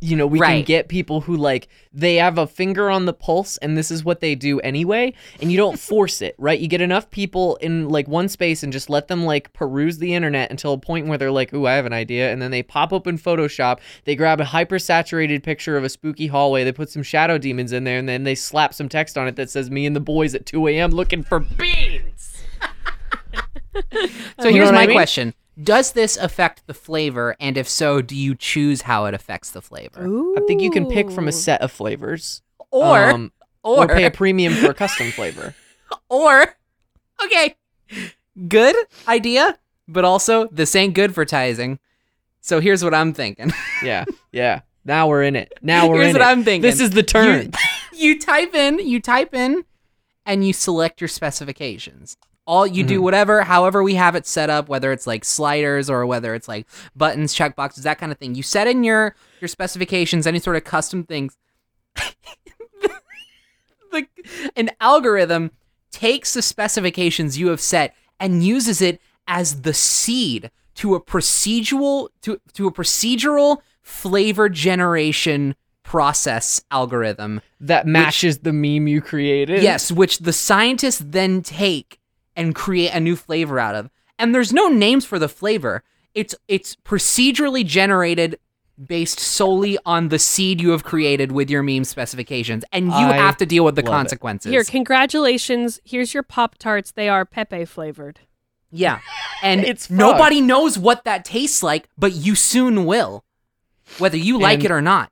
[0.01, 3.57] You know, we can get people who like they have a finger on the pulse
[3.57, 6.59] and this is what they do anyway, and you don't force it, right?
[6.59, 10.13] You get enough people in like one space and just let them like peruse the
[10.13, 12.61] internet until a point where they're like, "Ooh, I have an idea." And then they
[12.61, 16.89] pop open Photoshop, they grab a hyper saturated picture of a spooky hallway, they put
[16.89, 19.71] some shadow demons in there, and then they slap some text on it that says
[19.71, 20.91] me and the boys at 2 a.m.
[20.91, 22.33] looking for beans.
[24.39, 24.95] So here's what I my mean?
[24.95, 27.35] question: Does this affect the flavor?
[27.39, 30.05] And if so, do you choose how it affects the flavor?
[30.05, 30.35] Ooh.
[30.37, 32.41] I think you can pick from a set of flavors.
[32.71, 33.31] Or, um,
[33.63, 35.55] or, or pay a premium for a custom flavor.
[36.09, 36.55] or,
[37.23, 37.55] okay,
[38.47, 38.75] good
[39.07, 41.79] idea, but also this ain't good for tizing.
[42.41, 43.51] So here's what I'm thinking.
[43.83, 44.61] Yeah, yeah.
[44.85, 45.53] Now we're in it.
[45.61, 46.31] Now we're here's in what it.
[46.31, 46.61] I'm thinking.
[46.61, 47.51] This is the turn.
[47.93, 49.65] You, you type in, you type in,
[50.25, 52.17] and you select your specifications.
[52.47, 53.03] All you do, mm-hmm.
[53.03, 56.67] whatever, however we have it set up, whether it's like sliders or whether it's like
[56.95, 58.35] buttons, checkboxes, that kind of thing.
[58.35, 61.37] You set in your your specifications, any sort of custom things.
[63.91, 64.07] the,
[64.55, 65.51] an algorithm
[65.91, 72.09] takes the specifications you have set and uses it as the seed to a procedural
[72.21, 79.63] to to a procedural flavor generation process algorithm that matches the meme you created.
[79.63, 81.99] Yes, which the scientists then take
[82.35, 83.89] and create a new flavor out of.
[84.19, 85.83] And there's no names for the flavor.
[86.13, 88.39] It's it's procedurally generated
[88.83, 93.13] based solely on the seed you have created with your meme specifications and you I
[93.15, 93.95] have to deal with the love it.
[93.95, 94.51] consequences.
[94.51, 95.79] Here, congratulations.
[95.85, 96.91] Here's your Pop Tarts.
[96.91, 98.19] They are Pepe flavored.
[98.71, 98.99] yeah.
[99.41, 99.97] And It's frog.
[99.99, 103.23] nobody knows what that tastes like, but you soon will.
[103.97, 105.11] Whether you like And- it or not.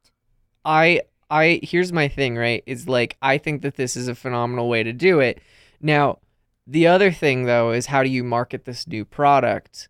[0.66, 2.64] I I here's my thing, right?
[2.66, 5.42] Is like I think that this is a phenomenal way to do it.
[5.82, 6.20] Now,
[6.68, 9.90] the other thing though is how do you market this new product?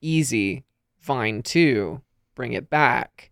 [0.00, 0.64] Easy.
[1.00, 2.00] Vine 2,
[2.34, 3.30] bring it back.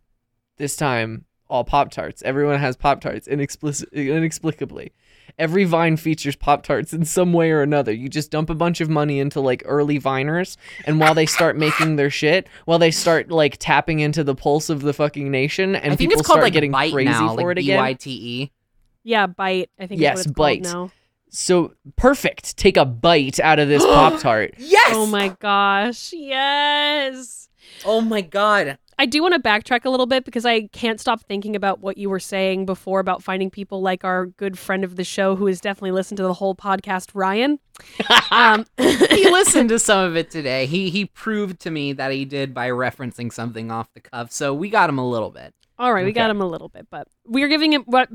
[0.57, 2.23] This time all Pop Tarts.
[2.23, 4.93] Everyone has Pop Tarts inexplic- inexplicably.
[5.39, 7.93] Every Vine features Pop Tarts in some way or another.
[7.93, 10.57] You just dump a bunch of money into like early Viners,
[10.87, 14.69] and while they start making their shit, while they start like tapping into the pulse
[14.69, 17.11] of the fucking nation, and I think people it's called start like getting Byte crazy
[17.11, 17.77] now, for like it again.
[17.77, 18.51] B-Y-T-E.
[19.05, 19.69] Yeah, Byte.
[19.79, 20.73] I think Yes, is what it's Byte.
[20.73, 20.93] called now.
[21.31, 22.57] So perfect.
[22.57, 24.55] Take a bite out of this Pop Tart.
[24.59, 24.93] Yes.
[24.95, 26.13] Oh my gosh.
[26.13, 27.49] Yes.
[27.85, 28.79] Oh my god.
[29.01, 31.99] I do want to backtrack a little bit because I can't stop thinking about what
[31.99, 35.47] you were saying before about finding people like our good friend of the show who
[35.47, 37.61] has definitely listened to the whole podcast, Ryan.
[38.33, 40.67] um, he listened to some of it today.
[40.67, 44.33] He he proved to me that he did by referencing something off the cuff.
[44.33, 45.55] So we got him a little bit.
[45.81, 48.09] All right, we got him a little bit, but we're giving him what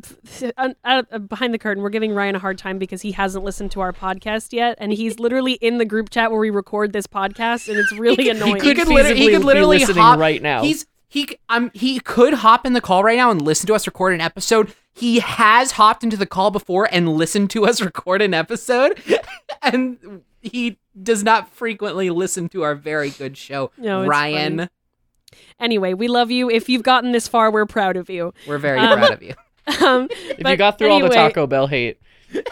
[0.57, 1.81] uh, uh, behind the curtain.
[1.81, 4.91] We're giving Ryan a hard time because he hasn't listened to our podcast yet, and
[4.91, 8.59] he's literally in the group chat where we record this podcast, and it's really annoying.
[8.59, 10.61] could could liter- he feasibly could be literally listening hop right now.
[10.61, 13.87] He's he um he could hop in the call right now and listen to us
[13.87, 14.73] record an episode.
[14.91, 19.01] He has hopped into the call before and listened to us record an episode,
[19.61, 23.71] and he does not frequently listen to our very good show.
[23.77, 24.69] No, Ryan, funny.
[25.59, 26.49] Anyway, we love you.
[26.49, 28.33] If you've gotten this far, we're proud of you.
[28.47, 29.33] we're very Um, proud of you.
[29.81, 31.97] Um, If you got through all the Taco Bell hate.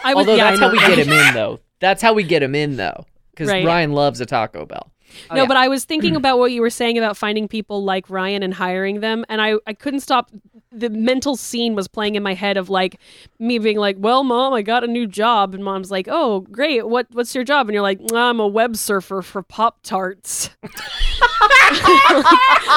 [0.02, 1.60] I was, Although yeah, I that's how we get him in though.
[1.78, 3.04] That's how we get him in though.
[3.32, 3.66] Because Right.
[3.66, 4.90] Ryan loves a Taco Bell.
[5.30, 5.48] Oh, no, yeah.
[5.48, 8.54] but I was thinking about what you were saying about finding people like Ryan and
[8.54, 10.30] hiring them, and I, I couldn't stop.
[10.70, 12.98] The mental scene was playing in my head of like
[13.38, 16.88] me being like, "Well, mom, I got a new job," and mom's like, "Oh, great!
[16.88, 20.50] What what's your job?" And you're like, "I'm a web surfer for Pop Tarts."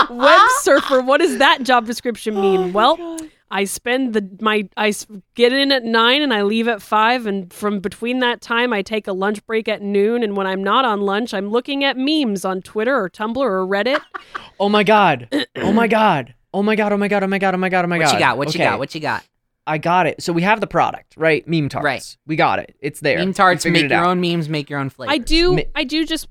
[0.10, 1.02] web surfer.
[1.02, 2.60] What does that job description mean?
[2.60, 3.20] Oh, well,
[3.52, 7.26] I spend the my I s- get in at nine and I leave at five,
[7.28, 10.24] and from between that time I take a lunch break at noon.
[10.24, 13.66] And when I'm not on lunch, I'm looking at memes on Twitter or Tumblr or
[13.66, 14.00] Reddit.
[14.58, 15.28] Oh my god.
[15.58, 16.34] Oh my god.
[16.54, 16.93] Oh my god.
[16.93, 17.24] Oh my god.
[17.24, 17.54] Oh my god.
[17.54, 17.84] Oh my god.
[17.84, 18.06] Oh my god.
[18.06, 18.38] What you got?
[18.38, 18.80] What you got?
[18.80, 19.24] What you got?
[19.68, 20.22] I got it.
[20.24, 21.46] So we have the product, right?
[21.46, 21.84] Meme tarts.
[21.84, 22.18] Right.
[22.26, 22.74] We got it.
[22.80, 23.18] It's there.
[23.20, 24.08] Meme tarts, figured make your out.
[24.12, 25.14] own memes, make your own flavors.
[25.14, 25.56] I do.
[25.56, 26.30] Mi- I do just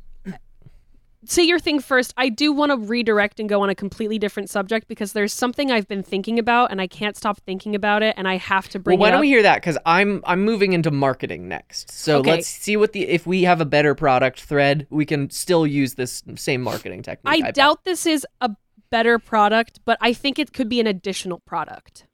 [1.26, 2.12] say your thing first.
[2.16, 5.70] I do want to redirect and go on a completely different subject because there's something
[5.70, 8.78] I've been thinking about and I can't stop thinking about it, and I have to
[8.78, 9.56] bring well, why it don't we hear that?
[9.56, 11.90] Because I'm I'm moving into marketing next.
[11.90, 12.30] So Okay.
[12.30, 15.94] let's see what the if we have a better product thread, we can still use
[15.94, 17.32] this same marketing technique.
[17.32, 17.54] I bet.
[17.54, 18.50] doubt this is a
[18.90, 22.06] better product, but I think it could be an additional product.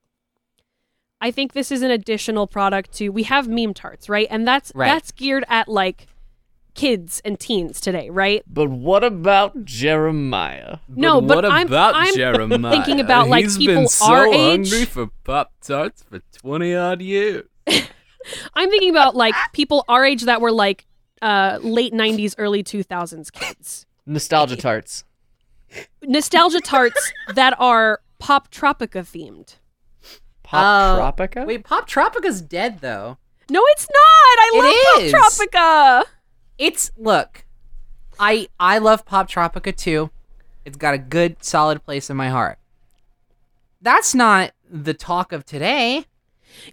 [1.21, 4.27] I think this is an additional product to we have meme tarts, right?
[4.31, 4.89] And that's Right.
[4.89, 6.07] that's geared at like
[6.75, 8.43] kids and teens today, right?
[8.47, 10.79] But what about Jeremiah?
[10.89, 12.73] No, but what I'm- about I'm Jeremiah?
[12.73, 14.71] thinking about, like, He's people been so our age.
[14.71, 17.45] hungry for Pop Tarts for twenty odd years.
[18.55, 20.87] I'm thinking about like people our age that were like
[21.23, 23.87] uh late 90s early 2000s kids.
[24.07, 25.05] Nostalgia tarts.
[26.03, 29.57] Nostalgia tarts that are Poptropica themed.
[30.43, 31.47] Pop Uh, Tropica?
[31.47, 33.17] Wait, Poptropica's dead though.
[33.49, 33.97] No, it's not.
[34.39, 34.51] I
[34.99, 35.13] It is.
[35.13, 36.05] love Poptropica.
[36.61, 37.47] It's look,
[38.21, 40.11] I I love Poptropica too.
[40.67, 42.59] It's got a good solid place in my heart.
[43.81, 46.05] That's not the talk of today.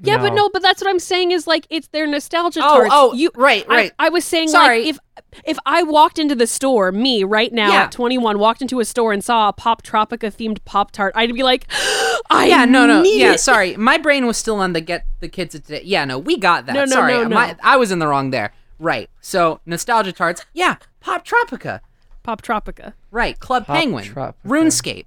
[0.02, 0.36] Yeah, but No.
[0.36, 2.90] no, but that's what I'm saying is like it's their nostalgia Oh, tarts.
[2.94, 3.94] oh, you right, right.
[3.98, 4.80] I, was saying Sorry.
[4.82, 5.00] like if
[5.46, 7.84] if I walked into the store, me right now Yeah.
[7.84, 11.44] at 21, walked into a store and saw a Poptropica themed Pop Tart, I'd be
[11.44, 11.68] like,
[12.30, 13.34] I yeah, no, no, need yeah.
[13.34, 13.40] it.
[13.40, 15.84] Sorry, my brain was still on the get the kids of today.
[15.86, 16.74] Yeah, no, we got that.
[16.74, 17.36] No, no, sorry, no, no.
[17.36, 18.52] My, I was in the wrong there.
[18.80, 19.10] Right.
[19.22, 20.46] So nostalgia tarts.
[20.54, 21.80] Yeah, Poptropica.
[22.24, 22.94] Pop Tropica.
[23.12, 23.40] Right.
[23.40, 24.06] Club Pop Penguin.
[24.06, 24.34] Tropica.
[24.46, 25.06] RuneScape.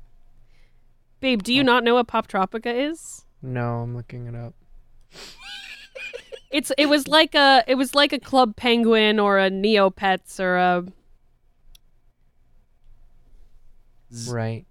[1.21, 3.27] Babe, do you not know what Poptropica is?
[3.43, 4.55] No, I'm looking it up.
[6.53, 10.57] It's it was like a it was like a Club Penguin or a Neopets or
[10.57, 10.85] a
[14.29, 14.67] Right.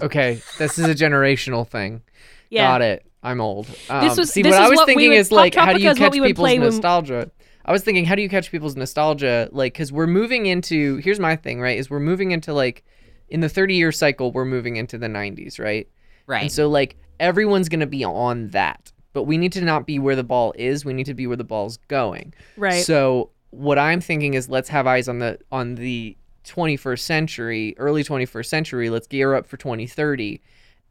[0.00, 2.02] Okay, this is a generational thing.
[2.50, 2.68] yeah.
[2.68, 3.04] Got it.
[3.24, 3.66] I'm old.
[3.90, 5.72] Um, was- see this what I is was what we thinking would- is like, how
[5.72, 7.30] do you what catch we would people's play when- nostalgia?
[7.64, 9.48] I was thinking, how do you catch people's nostalgia?
[9.52, 10.96] Like, because we're moving into.
[10.96, 11.78] Here's my thing, right?
[11.78, 12.84] Is we're moving into like,
[13.28, 15.88] in the 30 year cycle, we're moving into the 90s, right?
[16.26, 16.42] Right.
[16.42, 20.16] And so like everyone's gonna be on that, but we need to not be where
[20.16, 20.84] the ball is.
[20.84, 22.34] We need to be where the ball's going.
[22.56, 22.84] Right.
[22.84, 28.04] So what I'm thinking is let's have eyes on the on the 21st century, early
[28.04, 28.90] 21st century.
[28.90, 30.42] Let's gear up for 2030,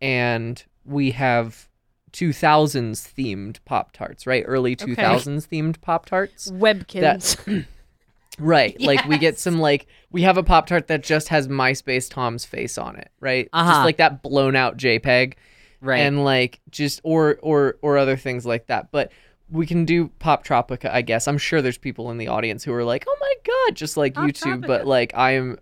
[0.02, 1.70] and we have
[2.14, 4.44] 2000s themed Pop Tarts, right?
[4.46, 6.52] Early 2000s themed Pop Tarts.
[6.52, 7.66] Webkinz.
[8.40, 8.80] Right.
[8.82, 12.46] Like we get some like we have a Pop Tart that just has MySpace Tom's
[12.46, 13.48] face on it, right?
[13.54, 13.84] Uh-huh.
[13.84, 15.36] like that blown out JPEG
[15.82, 16.00] right.
[16.00, 18.92] and like just or or or other things like that.
[18.92, 19.12] But
[19.52, 21.28] we can do Poptropica, I guess.
[21.28, 24.16] I'm sure there's people in the audience who are like, "Oh my god," just like
[24.16, 24.66] Pop YouTube.
[24.66, 25.60] But like I am,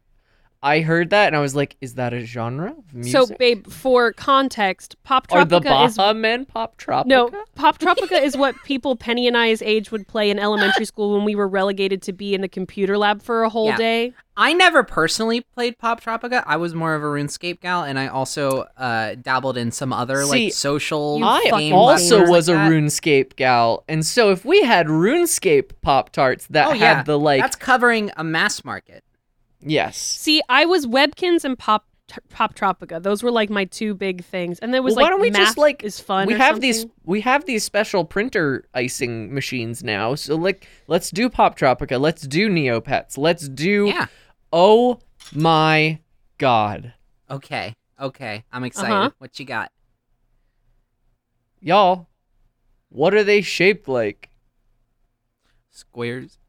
[0.64, 4.14] I heard that and I was like, "Is that a genre of so, babe, for
[4.14, 7.06] context, Pop are the Tropica is Baha Men Poptropica?
[7.08, 11.26] No, Poptropica is what people Penny and I's age would play in elementary school when
[11.26, 13.78] we were relegated to be in the computer lab for a whole Yeah.
[13.78, 14.14] day.
[14.38, 16.44] I never personally played Poptropica.
[16.48, 20.24] I was more of a RuneScape gal, and I also uh, dabbled in some other
[20.24, 21.18] See, like social.
[21.20, 22.72] You I game also was like a that.
[22.72, 27.18] RuneScape gal, and so if we had RuneScape Pop Tarts that Oh had yeah, the
[27.20, 29.04] like, that's covering a mass market.
[29.64, 31.86] Yes, See, I was Webkinz and Pop
[32.30, 33.02] Poptropica.
[33.02, 34.60] Those were like my two big things.
[34.60, 36.28] And there was Well, like why don't we math just, like- is fun.
[36.28, 41.10] we or have these we have these special printer icing machines now so like let's
[41.10, 44.08] do Poptropica let's do neopets let's do Yeah.
[44.52, 45.00] oh
[45.34, 46.00] my
[46.38, 46.94] god
[47.30, 47.76] Okay.
[47.98, 48.44] Okay.
[48.52, 48.94] I'm excited.
[48.94, 49.12] Uh-huh.
[49.20, 49.72] What you got?
[51.62, 52.08] y'all
[52.90, 54.30] what are they shaped like
[55.70, 56.40] Squares.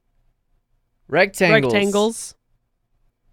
[1.07, 2.35] rectangles rectangles.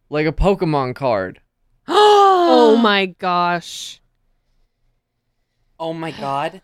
[0.10, 1.40] Like a pokemon card
[1.88, 4.02] Oh my gosh.
[5.80, 6.62] Oh my god.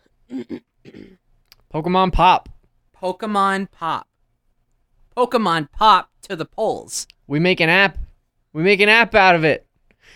[1.74, 2.50] pokemon pop
[3.02, 4.08] Pokemon Pop.
[5.16, 7.06] Pokemon Pop to the polls.
[7.28, 7.98] we make an app
[8.54, 9.68] we make an app out of it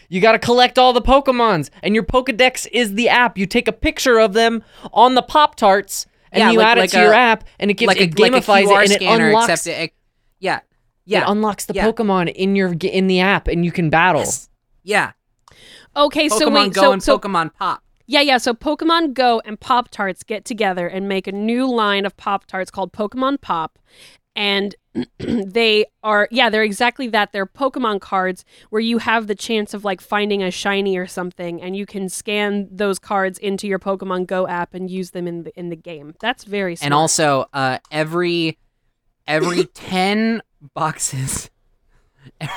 [0.08, 3.68] you got to collect all the pokemons and your pokedex is the app you take
[3.68, 6.90] a picture of them on the pop tarts and Yeah, you like- add it like
[6.92, 8.92] to your app and it gives like a, it like a gamifies QR it and
[8.92, 9.92] it scanner, unlocks except it,
[10.40, 10.60] yeah.
[11.10, 11.24] Yeah.
[11.24, 11.86] It unlocks the yeah.
[11.86, 14.22] Pokemon in your in the app, and you can battle.
[14.22, 14.50] Yes.
[14.84, 15.12] Yeah.
[15.96, 17.84] Okay, Pokemon so wait, Go so, and so Pokemon Pop.
[18.06, 22.06] yeah, yeah, so Pokemon Go and Pop Tarts get together and make a new line
[22.06, 23.80] of Pop Tarts called Pokemon Pop.
[24.36, 24.76] and
[25.18, 29.84] they are yeah they're exactly that they're pokemon cards where you have the chance of
[29.86, 34.26] like finding a shiny or something and you can scan those cards into your pokemon
[34.26, 36.86] go app and use them in the in the game that's very smart.
[36.86, 38.58] And also, uh, every
[39.28, 41.50] every ten boxes,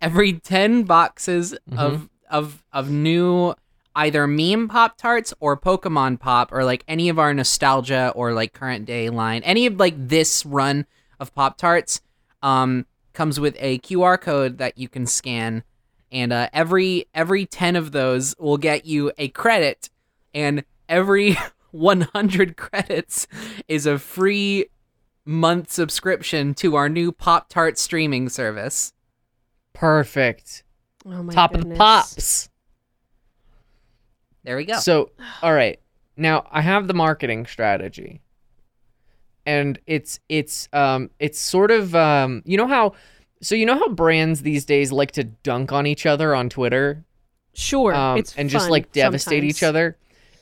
[0.00, 3.54] every ten boxes of of of new
[3.96, 8.52] either meme pop tarts or Pokemon pop or like any of our nostalgia or like
[8.52, 10.86] current day line, any of like this run
[11.18, 12.00] of pop tarts,
[12.42, 15.64] um, comes with a QR code that you can scan,
[16.10, 19.90] and uh, every every ten of those will get you a credit,
[20.32, 21.36] and every
[21.72, 23.26] 100 credits
[23.68, 24.66] is a free
[25.24, 28.92] month subscription to our new Pop Tart streaming service.
[29.72, 30.64] Perfect.
[31.06, 32.48] oh my Top of the pops.
[34.44, 34.78] There we go.
[34.78, 35.10] So,
[35.42, 35.78] all right.
[36.16, 38.20] Now, I have the marketing strategy.
[39.46, 42.92] And it's it's um it's sort of um you know how
[43.40, 47.04] so you know how brands these days like to dunk on each other on Twitter
[47.54, 49.96] sure um, it's and just like devastate each other.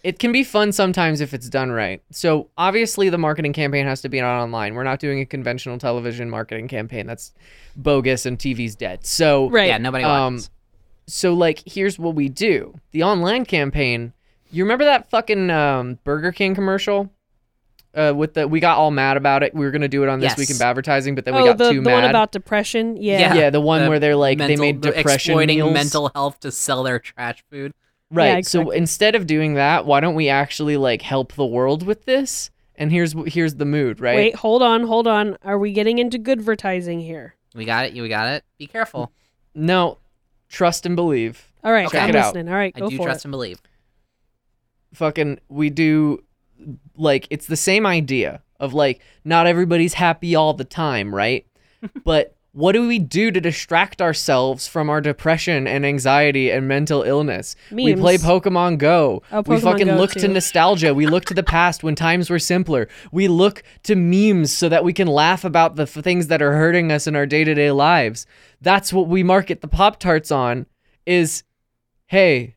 [0.05, 2.03] It can be fun sometimes if it's done right.
[2.11, 4.74] So obviously the marketing campaign has to be on online.
[4.74, 7.07] We're not doing a conventional television marketing campaign.
[7.07, 7.32] That's
[7.76, 9.05] bogus and TV's dead.
[9.07, 10.51] So right yeah, nobody um, watches.
[11.07, 12.78] so like here's what we do.
[12.92, 14.12] The online campaign,
[14.51, 17.11] you remember that fucking um, Burger King commercial?
[17.94, 19.53] Uh, with the we got all mad about it.
[19.55, 21.59] We were gonna do it on this week in advertising, but then we oh got
[21.59, 22.03] the, too the mad.
[22.03, 23.34] one about depression yeah, Yeah.
[23.34, 25.72] yeah, the one The where they're like mental, they made depression exploiting meals.
[25.72, 27.72] mental health to sell their trash food.
[28.11, 28.36] Right.
[28.36, 32.04] Yeah, So instead of doing that, why don't we actually like help the world with
[32.06, 32.50] this?
[32.74, 34.16] And here's wh- here's the mood, right?
[34.16, 37.92] wait hold on hold on are we getting into good advertising here We got it.
[37.92, 38.44] You got it.
[38.56, 39.12] Be careful.
[39.54, 39.98] No,
[40.48, 41.52] trust and believe.
[41.64, 41.98] all right Okay.
[41.98, 42.34] i'm Check out.
[42.34, 43.61] listening all right I go do for trust it and believe.
[44.94, 46.24] Fucking we do
[46.96, 51.46] like it's the same idea of like not everybody's happy all the time, right?
[52.04, 57.04] but what do we do to distract ourselves from our depression and anxiety and mental
[57.04, 57.54] illness?
[57.70, 59.22] We play Pokemon Go.
[59.30, 60.92] Oh, we fucking Go, look to nostalgia.
[60.92, 62.88] We look to the past when times were simpler.
[63.12, 66.54] We look to memes so that we can laugh about the f- things that are
[66.54, 68.26] hurting us in our day-to-day lives.
[68.61, 70.66] That's what we market the Pop Tarts on
[71.06, 71.44] is
[72.06, 72.56] hey,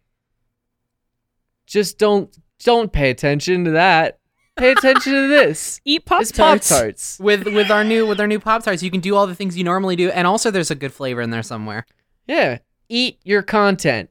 [1.67, 4.17] just don't don't pay attention to that.
[4.57, 5.79] Pay attention to this.
[5.85, 7.19] eat pop It's Pop tarts Tarts.
[7.19, 9.57] With with our new with our new Pop Tarts, you can do all the things
[9.57, 11.85] you normally do, and also there's a good flavor in there somewhere.
[12.27, 12.59] Yeah.
[12.89, 14.09] Eat your content.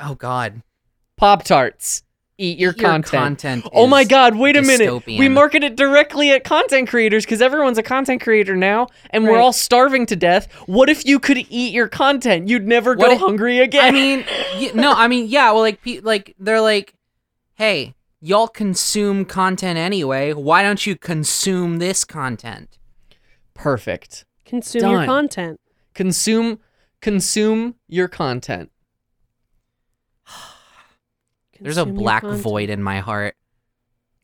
[0.00, 0.62] Oh God,
[1.16, 2.02] Pop Tarts.
[2.40, 3.10] Eat your Eat your content.
[3.42, 5.04] content oh my god, wait a minute.
[5.06, 9.38] We market it directly at content creators because everyone's a content creator now and we're
[9.38, 10.46] all starving to death.
[10.66, 12.48] What if you could eat your content?
[12.48, 13.84] You'd never What go if- hungry again.
[13.84, 14.24] I mean,
[14.54, 15.50] y- no, I mean, yeah.
[15.50, 16.94] Well, like, pe- like they're like,
[17.54, 20.32] hey, y'all consume content anyway.
[20.32, 22.78] Why don't you consume this content?
[23.54, 24.24] perfect.
[24.44, 25.58] consume your content
[25.94, 26.60] Consume
[27.00, 28.70] consume your content.
[31.60, 33.34] There's a black void in my heart.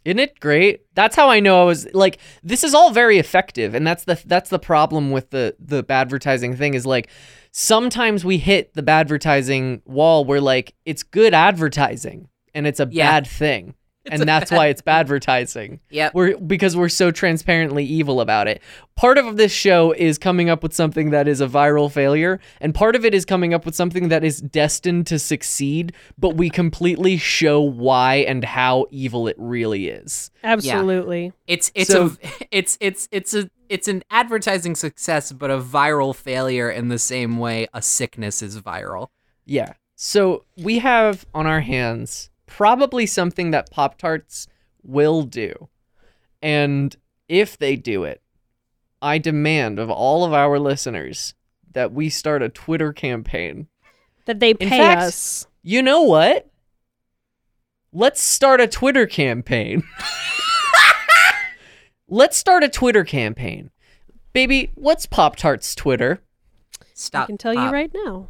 [0.05, 0.83] Isn't it great?
[0.95, 4.21] That's how I know I was like this is all very effective and that's the
[4.27, 7.09] that's the problem with the the advertising thing is like
[7.51, 13.11] sometimes we hit the advertising wall where like it's good advertising and it's a Yeah.
[13.11, 13.75] bad thing.
[14.07, 15.81] A and that's bad why it's advertising.
[15.91, 16.11] Yeah.
[16.13, 18.63] We're because we're so transparently evil about it.
[18.97, 22.75] Part of this show is coming up with something that is a viral failure, and
[22.75, 26.49] part of it is coming up with something that is destined to succeed, but we
[26.51, 30.31] completely show why and how evil it really is.
[30.45, 35.59] absolutely It's it's So- a it's it's it's a it's an advertising success, but a
[35.59, 39.09] viral failure in the same way a sickness is viral.
[39.47, 39.73] Yeah.
[39.97, 44.47] So we have on our hands probably something that Pop Tarts
[44.85, 45.69] will do.
[46.41, 46.95] And
[47.29, 48.23] if they do it,
[49.03, 51.35] I demand of all of our listeners
[51.73, 53.67] that we start a Twitter campaign.
[54.27, 56.49] that they pay fact- us You know what?
[57.93, 59.83] Let's start a Twitter campaign.
[62.09, 63.71] Let's start a Twitter campaign.
[64.33, 66.23] Baby, what's Pop Tarts Twitter?
[66.93, 67.25] Stop.
[67.25, 67.67] i can tell Pop.
[67.67, 68.29] you right now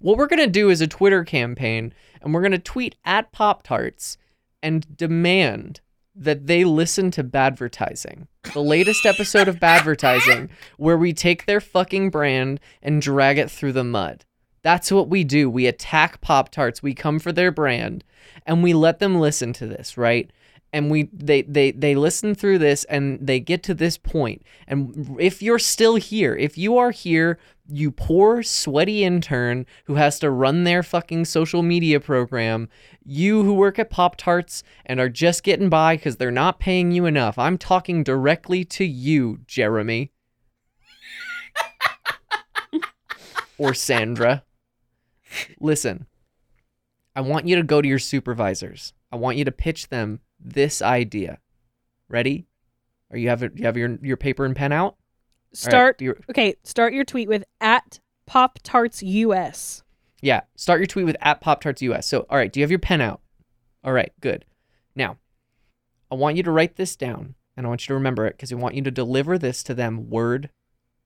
[0.00, 1.92] What we're going to do is a Twitter campaign,
[2.24, 4.16] and we're going to tweet at Pop Tarts
[4.62, 5.80] and demand
[6.16, 10.48] that they listen to Badvertising, the latest episode of Badvertising,
[10.78, 14.24] where we take their fucking brand and drag it through the mud.
[14.62, 15.50] That's what we do.
[15.50, 18.04] We attack Pop Tarts, we come for their brand,
[18.46, 20.30] and we let them listen to this, right?
[20.74, 24.42] And we they they they listen through this and they get to this point.
[24.66, 30.18] and if you're still here if you are here you poor sweaty intern who has
[30.18, 32.68] to run their fucking social media program
[33.04, 36.90] you who work at pop tarts and are just getting by because they're not paying
[36.90, 40.10] you enough i'm talking directly to you jeremy.
[43.56, 44.42] Or sandra.
[45.60, 46.06] Listen
[47.14, 48.92] i want you to go to your supervisors.
[49.12, 51.38] I want you to pitch them this idea.
[52.08, 52.46] Ready?
[53.10, 53.52] Are you have it?
[53.56, 54.84] You have your your paper and pen out?
[54.94, 54.96] All
[55.50, 56.02] right, Start.
[56.02, 59.82] your- Okay, start your tweet with at Pop Tarts US.
[60.20, 60.40] yeah.
[60.56, 62.06] Start your tweet with at Pop Tarts US.
[62.06, 62.52] So, all right.
[62.52, 63.20] Do you have your pen out?
[63.84, 64.12] All right.
[64.20, 64.44] Good.
[64.96, 65.18] Now,
[66.10, 68.50] I want you to write this down, and I want you to remember it because
[68.52, 70.50] I want you to deliver this to them word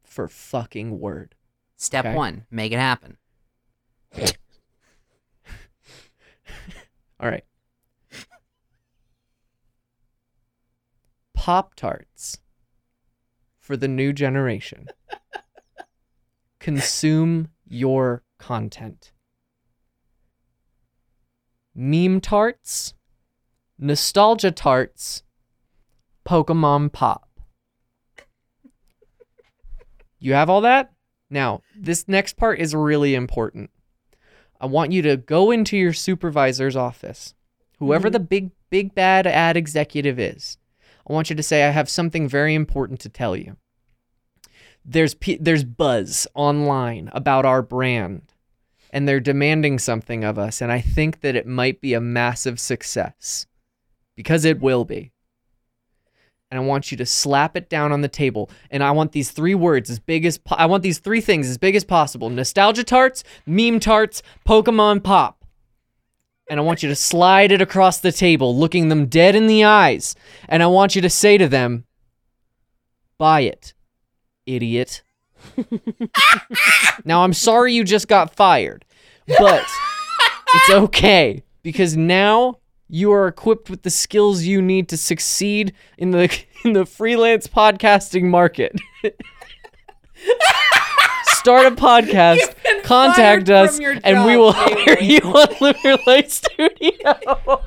[0.05, 1.34] for fucking word.
[1.76, 2.14] Step Okay.
[2.14, 3.18] one, make it happen.
[7.20, 7.45] All right.
[11.49, 12.40] Pop Tarts
[13.59, 14.88] for the new generation.
[16.61, 19.12] Consume your content.
[21.74, 22.92] Meme tarts,
[23.78, 25.22] nostalgia tarts,
[26.28, 27.30] Pokemon Pop.
[30.18, 30.92] You have all that?
[31.30, 33.70] Now, this next part is really important.
[34.61, 37.34] I want you to go into your supervisor's office,
[37.78, 38.12] whoever mm-hmm.
[38.12, 40.59] the big, big bad ad executive is.
[41.09, 43.56] I want you to say, I have something very important to tell you.
[44.84, 48.34] There's, there's buzz online about our brand,
[48.90, 52.59] and they're demanding something of us, and I think that it might be a massive
[52.61, 53.46] success
[54.16, 55.12] because it will be.
[56.50, 58.50] And I want you to slap it down on the table.
[58.70, 61.48] And I want these three words as big as po- I want these three things
[61.48, 65.38] as big as possible: nostalgia tarts, meme tarts, Pokemon Pop.
[66.51, 69.64] And I want you to slide it across the table, looking them dead in the
[69.64, 70.14] eyes.
[70.49, 71.84] And I want you to say to them,
[73.18, 73.74] "Buy it,
[74.46, 75.03] idiot."
[77.05, 78.84] now I'm sorry you just got fired,
[79.26, 79.66] but
[80.55, 86.11] it's okay because now you are equipped with the skills you need to succeed in
[86.11, 88.74] the in the freelance podcasting market.
[91.39, 95.07] Start a podcast, contact us, from your and we will hire Bailey.
[95.14, 97.62] you on Lunar Light Studio.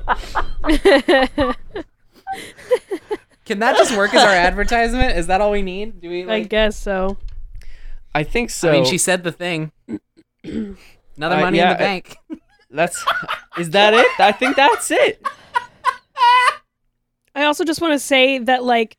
[3.44, 5.16] Can that just work as our advertisement?
[5.16, 6.00] Is that all we need?
[6.00, 7.18] Do we I guess so.
[8.14, 8.68] I think so.
[8.68, 9.72] I mean, she said the thing.
[10.44, 12.16] Another Uh, money yeah, in the I- bank.
[12.70, 13.04] That's
[13.58, 14.06] is that it?
[14.18, 15.22] I think that's it.
[17.34, 18.96] I also just want to say that like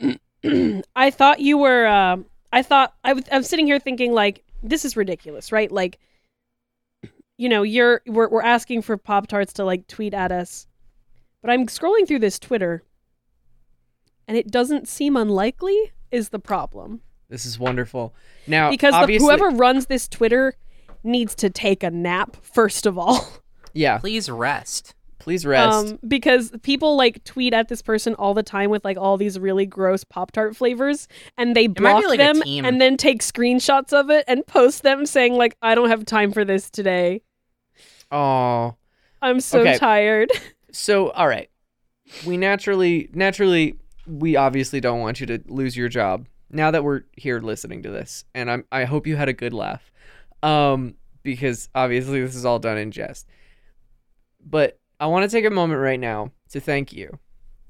[0.96, 2.16] I thought you were uh,
[2.56, 5.70] I thought I was I'm sitting here thinking like this is ridiculous, right?
[5.70, 5.98] Like
[7.36, 10.66] you know, you're we're we're asking for Pop Tarts to like tweet at us.
[11.42, 12.82] But I'm scrolling through this Twitter
[14.26, 17.02] and it doesn't seem unlikely is the problem.
[17.28, 18.14] This is wonderful.
[18.46, 20.54] Now, Because the, whoever runs this Twitter
[21.04, 23.28] needs to take a nap first of all.
[23.74, 24.94] yeah, Please rest.
[25.26, 25.88] Please rest.
[25.88, 29.40] Um, because people like tweet at this person all the time with like all these
[29.40, 33.92] really gross Pop Tart flavors, and they might block like, them and then take screenshots
[33.92, 37.22] of it and post them saying like, "I don't have time for this today.
[38.12, 38.76] Oh,
[39.20, 39.76] I'm so Okay.
[39.76, 40.30] tired."
[40.70, 41.50] so all right.
[42.24, 46.28] We naturally, naturally, we obviously don't want you to lose your job.
[46.50, 49.52] Now that we're here listening to this, and I'm, I hope you had a good
[49.52, 49.90] laugh,
[50.44, 53.26] um, because obviously this is all done in jest.
[54.40, 57.18] But I want to take a moment right now to thank you,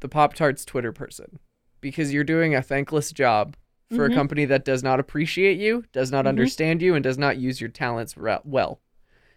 [0.01, 1.39] the Pop Tarts Twitter person,
[1.81, 3.57] because you're doing a thankless job
[3.91, 4.15] for a Mhm.
[4.15, 6.29] company that does not appreciate you, does not Mhm.
[6.29, 8.81] understand you, and does not use your talents well.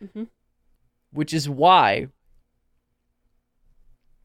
[0.03, 0.27] Mhm.
[1.11, 2.09] Which is why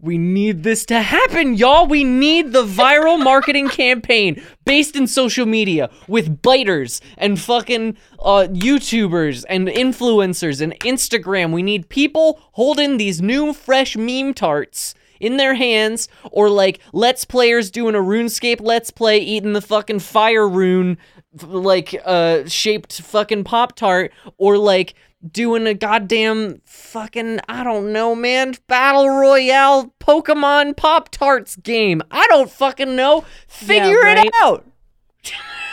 [0.04, 1.86] we need this to happen, y'all.
[1.86, 8.48] We need the viral marketing campaign based in social media with biters and fucking uh,
[8.50, 11.52] YouTubers and influencers and Instagram.
[11.52, 17.24] We need people holding these new, fresh meme tarts in their hands, or like let's
[17.24, 20.98] players doing a RuneScape let's play, eating the fucking fire rune,
[21.42, 24.94] like uh shaped fucking pop tart, or like
[25.30, 32.02] doing a goddamn fucking I don't know, man, battle royale Pokemon Pop Tarts game.
[32.10, 33.24] I don't fucking know.
[33.46, 34.26] Figure right.
[34.26, 34.66] it out.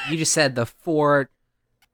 [0.10, 1.30] You just said the four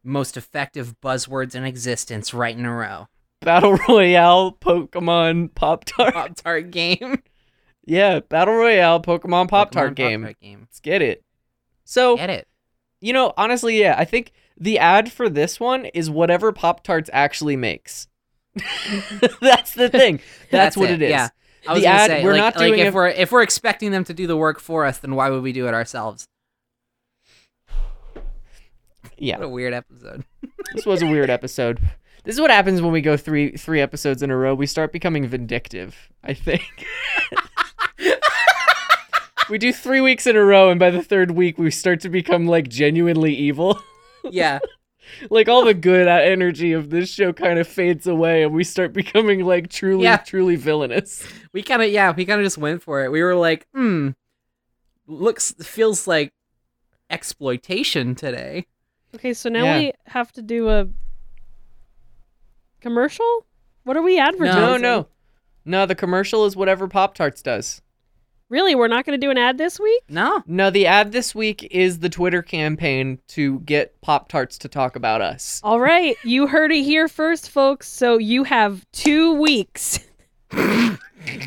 [0.03, 3.07] most effective buzzwords in existence right in a row.
[3.41, 6.13] Battle royale Pokemon Pop Tart.
[6.13, 7.21] Pop Tart game.
[7.85, 10.33] Yeah, battle royale Pokemon Pop Tart game.
[10.41, 10.61] Game.
[10.61, 11.23] Let's get it.
[11.85, 12.47] So Get it?
[12.99, 17.09] You know, honestly, yeah, I think the ad for this one is whatever Pop Tarts
[17.13, 18.07] actually makes.
[19.41, 20.17] That's the thing.
[20.17, 21.09] That's, That's what it, it is.
[21.11, 21.29] yeah.
[21.67, 23.91] I The ad- say, we're like, not like doing if it- we're if we're expecting
[23.91, 26.25] them to do the work for us, then why would we do it ourselves?
[29.17, 29.37] Yeah.
[29.37, 30.23] What a weird episode.
[30.73, 31.79] this was a weird episode.
[32.23, 34.53] This is what happens when we go three three episodes in a row.
[34.53, 36.09] We start becoming vindictive.
[36.23, 36.63] I think.
[39.49, 42.09] we do three weeks in a row, and by the third week, we start to
[42.09, 43.81] become like genuinely evil.
[44.31, 44.59] Yeah.
[45.29, 48.63] like all the good uh, energy of this show kind of fades away, and we
[48.63, 50.17] start becoming like truly, Yeah.
[50.17, 51.27] truly villainous.
[51.53, 53.11] We kind of yeah, we kind of just went for it.
[53.11, 54.09] We were like, hmm,
[55.07, 56.33] looks feels like
[57.09, 58.65] exploitation today.
[59.15, 59.77] Okay, so now Yeah.
[59.79, 60.87] we have to do a
[62.81, 63.45] commercial.
[63.83, 64.61] What are we advertising?
[64.61, 65.07] No, no,
[65.65, 65.85] no.
[65.85, 67.81] The commercial is whatever Pop Tarts does.
[68.49, 70.03] Really, we're not going to do an ad this week.
[70.07, 74.69] No, No, the ad this week is the Twitter campaign to get Pop Tarts to
[74.69, 75.59] talk about us.
[75.63, 77.89] All right, you heard it here first, folks.
[77.89, 79.99] So you have two weeks.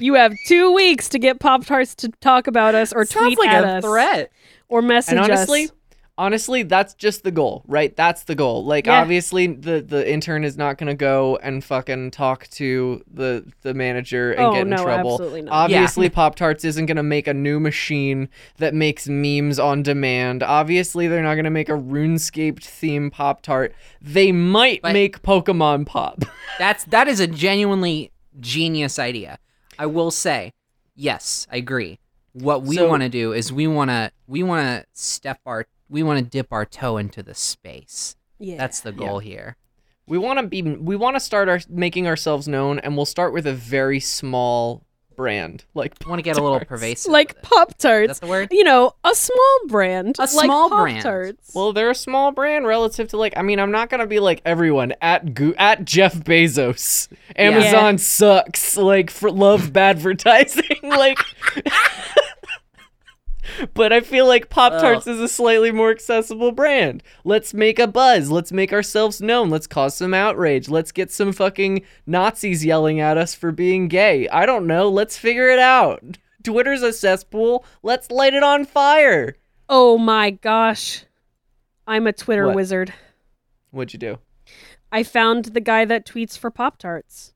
[0.01, 3.39] you have two weeks to get Pop Tarts to talk about us or sounds tweet
[3.39, 4.31] like at a us threat.
[4.69, 5.73] or message And honestly, us.
[6.21, 7.97] Honestly, that's just the goal, right?
[7.97, 8.65] That's the goal.
[8.65, 9.01] Like Yeah.
[9.01, 14.33] obviously the the intern is not gonna go and fucking talk to the the manager
[14.33, 15.13] and Oh, get in no, trouble.
[15.15, 15.53] absolutely not.
[15.53, 20.43] Obviously Pop Tarts isn't gonna make a new machine that makes memes on demand.
[20.43, 23.75] Obviously they're not gonna make a RuneScape theme Pop Tart.
[24.03, 26.23] They might But- make Pokemon Pop.
[26.59, 29.39] That's that is a genuinely genius idea.
[29.79, 30.53] I will say,
[30.95, 31.99] yes, I agree.
[32.33, 35.67] What we So- want to do is we want to we want to step our
[35.91, 38.17] we want to dip our toe into the space.
[38.39, 38.57] Yeah.
[38.57, 39.57] That's the goal here.
[40.07, 43.53] we wanna be we wanna start our making ourselves known and we'll start with a
[43.53, 44.87] very small
[45.17, 45.67] brand.
[45.75, 47.13] Like I want to get a little pervasive.
[47.13, 47.43] like.
[47.43, 48.21] Pop Tarts.
[48.21, 48.49] that the word?
[48.51, 50.17] You know, a small brand.
[50.19, 51.03] A like small brand.
[51.03, 51.53] Pop-Tarts.
[51.55, 53.35] Well, they're a small brand relative to like.
[53.37, 57.09] I mean, I'm not gonna be like everyone at Go- at Jeff Bezos.
[57.37, 58.79] Amazon sucks.
[58.79, 60.65] Like for love advertising.
[60.83, 61.19] like,
[63.75, 67.03] but I feel like Pop Tarts is a slightly more accessible brand.
[67.25, 68.31] Let's make a buzz.
[68.31, 69.51] Let's make ourselves known.
[69.51, 70.69] Let's cause some outrage.
[70.69, 74.29] Let's get some fucking Nazis yelling at us for being gay.
[74.29, 74.89] I don't know.
[74.89, 76.03] Let's figure it out.
[76.43, 77.65] Twitter's a cesspool.
[77.83, 79.37] Let's light it on fire.
[79.69, 81.05] oh my gosh.
[81.87, 82.57] I'm a Twitter What?
[82.57, 82.93] wizard.
[83.73, 84.19] What'd you do?
[84.93, 87.35] I found the guy that tweets for Pop Tarts.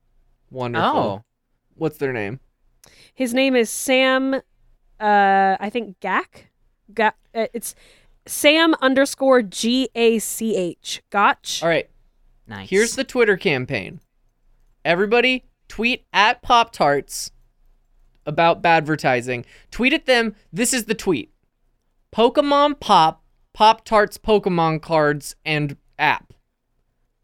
[0.51, 0.87] Wonderful.
[0.89, 1.23] Oh,
[1.75, 2.39] What's their name?
[3.13, 4.41] His name is Sam.
[4.99, 6.45] Uh, I think Gak.
[6.93, 7.75] Ga- uh, it's
[8.25, 11.01] Sam underscore G A C H.
[11.09, 11.61] Gotch.
[11.61, 11.89] All right.
[12.47, 12.69] nice.
[12.69, 13.99] Here's the Twitter campaign.
[14.83, 17.31] Everybody tweet at Pop Tarts
[18.25, 19.45] about advertising.
[19.71, 20.35] Tweet at them.
[20.53, 21.31] This is the tweet.
[22.15, 23.23] Pokemon Pop,
[23.53, 26.33] Pop Tarts Pokemon cards and app.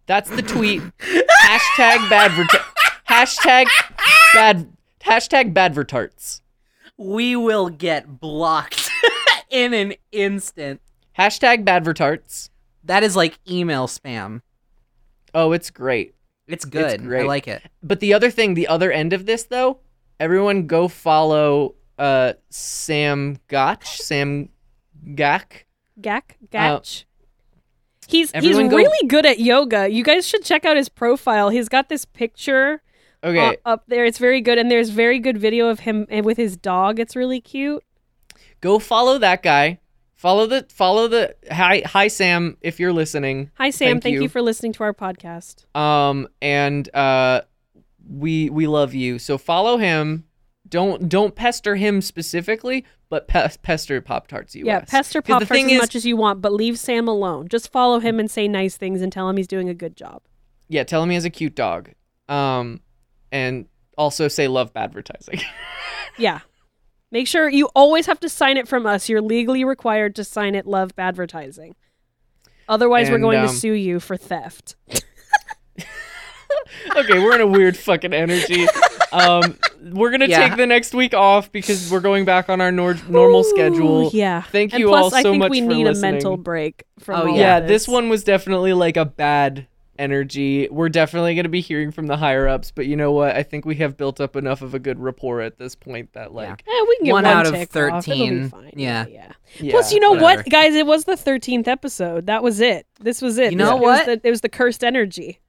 [0.08, 0.82] That's the tweet.
[1.00, 2.48] hashtag badvert.
[3.08, 3.66] Hashtag
[4.34, 4.72] bad.
[5.02, 6.41] Hashtag badvertarts.
[7.02, 8.90] We will get blocked
[9.50, 10.82] in an instant.
[11.18, 12.50] Hashtag badvertarts.
[12.84, 14.42] That is like email spam.
[15.34, 16.16] Oh, it's great.
[16.48, 17.02] It's good.
[17.02, 17.28] I great.
[17.28, 17.62] like it.
[17.84, 19.80] But the other thing, the other end of this though,
[20.20, 24.50] everyone go follow uh Sam Gotch, Sam
[25.16, 25.66] Gak.
[26.00, 26.38] Gak.
[26.52, 27.06] Gatch.
[28.08, 29.88] he's he's Uh, everyone go- really good at yoga.
[29.90, 31.50] You guys should check out his profile.
[31.50, 32.82] He's got this picture
[33.24, 34.06] Okay, uh, up there.
[34.06, 37.00] It's very good, and there's very good video of him and with his dog.
[37.00, 37.84] It's really cute.
[38.62, 39.80] go follow that guy.
[40.16, 43.50] Follow the follow the hi hi Sam if you're listening.
[43.56, 44.22] Hi Sam, Thank thank, you.
[44.24, 44.30] you.
[44.30, 45.66] for listening to our podcast.
[45.76, 47.42] Um and uh
[48.08, 49.18] we we love you.
[49.18, 50.26] So follow him.
[50.70, 54.64] Don't don't pester him specifically, but pe- pester Pop Tarts US.
[54.66, 57.48] Yeah, pester Pop Tarts as is- much as you want, but leave Sam alone.
[57.48, 60.22] Just follow him and say nice things and tell him he's doing a good job.
[60.70, 61.90] Yeah, tell him he has a cute dog.
[62.30, 62.82] Um
[63.32, 63.66] and
[63.98, 65.42] also say love advertising.
[66.18, 66.42] Yeah.
[67.10, 69.08] Make sure you always have to sign it from us.
[69.08, 71.76] You're legally required to sign it love advertising.
[72.68, 74.76] Otherwise, we're going um, to sue you for theft.
[76.96, 78.68] okay, we're in a weird fucking energy.
[79.12, 80.48] Um, we're gonna Yeah.
[80.48, 84.08] take the next week off because we're going back on our nor- normal schedule.
[84.08, 84.42] Ooh, yeah.
[84.42, 86.10] Thank you and you plus, all I think much we for need listening.
[86.10, 89.68] a mental break from Oh, all Yeah, of this one was definitely like a bad
[90.02, 90.68] energy.
[90.70, 93.36] We're definitely gonna be hearing from the higher ups, but you know what?
[93.36, 96.34] I think we have built up enough of a good rapport at this point that
[96.34, 98.08] like, Eh, we can get One one, out of tick off.
[98.08, 98.50] It'll be 13.
[98.50, 98.72] fine.
[98.76, 99.06] Yeah.
[99.08, 99.32] yeah.
[99.60, 100.42] yeah, Plus, you know whatever.
[100.42, 100.74] what, guys?
[100.76, 102.26] It was the thirteenth episode.
[102.26, 102.88] That was it.
[103.00, 103.52] This was it.
[103.52, 104.22] You know It was what?
[104.24, 105.40] the- it was the cursed energy.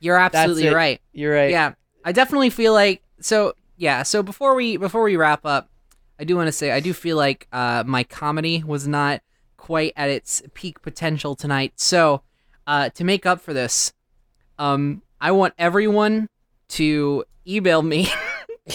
[0.00, 1.00] You're absolutely right.
[1.12, 1.50] You're right.
[1.50, 1.74] Yeah,
[2.04, 3.54] I definitely feel like so.
[3.76, 5.70] Yeah, so before we before we wrap up,
[6.18, 9.22] I do want to say I do feel like uh, my comedy was not
[9.56, 11.74] quite at its peak potential tonight.
[11.76, 12.22] So
[12.66, 13.92] uh, to make up for this,
[14.60, 16.28] um, I want everyone
[16.70, 18.08] to email me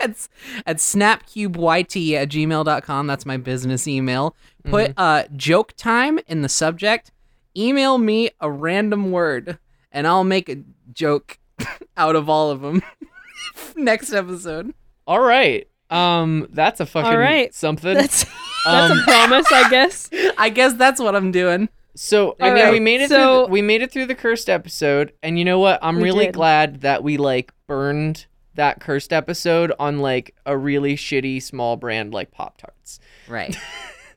[0.00, 0.28] at,
[0.66, 3.06] at snapcubeyt at gmail.com.
[3.06, 4.36] That's my business email.
[4.64, 7.10] Put uh, joke time in the subject.
[7.56, 9.58] Email me a random word,
[9.90, 10.62] and I'll make a
[10.92, 11.38] joke
[11.96, 12.82] out of all of them
[13.76, 14.72] next episode.
[15.06, 15.66] All right.
[15.90, 17.52] Um, that's a fucking All right.
[17.54, 17.94] something.
[17.94, 18.24] That's
[18.64, 20.08] that's Um, a promise, I guess.
[20.38, 21.68] I guess that's what I'm doing.
[21.94, 23.08] So I All mean, we made it.
[23.10, 25.78] so- through, we made it through the cursed episode, and you know what?
[25.82, 26.34] I'm We really did.
[26.34, 32.12] glad that we like burned that cursed episode on like a really shitty small brand
[32.14, 32.98] like Pop Tarts.
[33.28, 33.56] Right.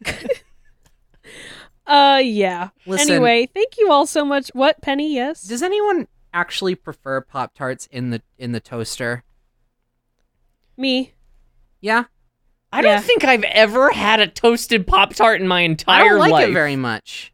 [1.87, 2.69] Uh, yeah.
[2.87, 4.49] Listen- Anyway, thank you all so much.
[4.53, 5.13] What, Penny?
[5.13, 5.43] Yes.
[5.43, 9.23] Does anyone actually prefer Pop Tarts in the in the toaster?
[10.77, 11.13] Me.
[11.81, 12.05] Yeah,
[12.73, 12.99] I don't Yeah.
[13.01, 16.49] think I've ever had a toasted Pop Tart in my I entire don't like life.
[16.49, 17.31] it very much.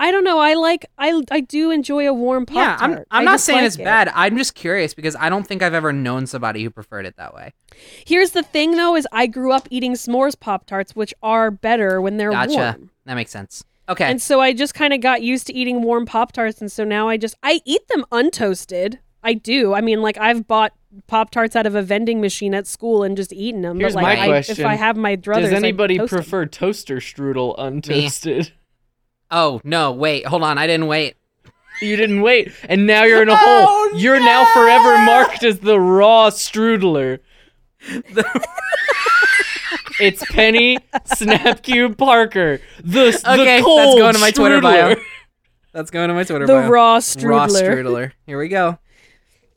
[0.00, 0.38] I don't know.
[0.38, 0.86] I like.
[0.98, 3.06] I I do enjoy a warm pop yeah, I'm tart.
[3.10, 3.84] I'm I not saying like it's it.
[3.84, 4.10] bad.
[4.14, 7.34] I'm just curious because I don't think I've ever known somebody who preferred it that
[7.34, 7.52] way.
[8.06, 12.00] Here's the thing, though: is I grew up eating s'mores pop tarts, which are better
[12.00, 12.52] when they're Gotcha.
[12.54, 12.90] warm.
[13.04, 13.62] That makes sense.
[13.88, 14.04] Okay.
[14.10, 16.60] And so I just kind of got used to eating warm Pop Tarts.
[16.60, 18.98] And so now I just, I eat them untoasted.
[19.24, 19.74] I do.
[19.74, 20.72] I mean, like, I've bought
[21.08, 23.80] Pop Tarts out of a vending machine at school and just eaten them.
[23.80, 24.60] Here's but, like, my I, question.
[24.60, 26.18] if I have my druthers, Does I anybody toast 'em.
[26.20, 28.52] prefer toaster strudel untoasted?
[29.30, 30.58] Oh no, wait, hold on.
[30.58, 31.16] I didn't wait.
[31.82, 33.98] You didn't wait, and now you're in a Oh, hole.
[34.00, 37.20] You're now forever marked as the raw strudler.
[40.00, 44.96] it's Penny Snapcube Parker, the Okay, the that's going to my Twitter bio.
[45.72, 46.68] That's going to my Twitter The bio.
[46.68, 47.28] raw strudler.
[47.30, 48.12] Raw strudler.
[48.26, 48.78] Here we go.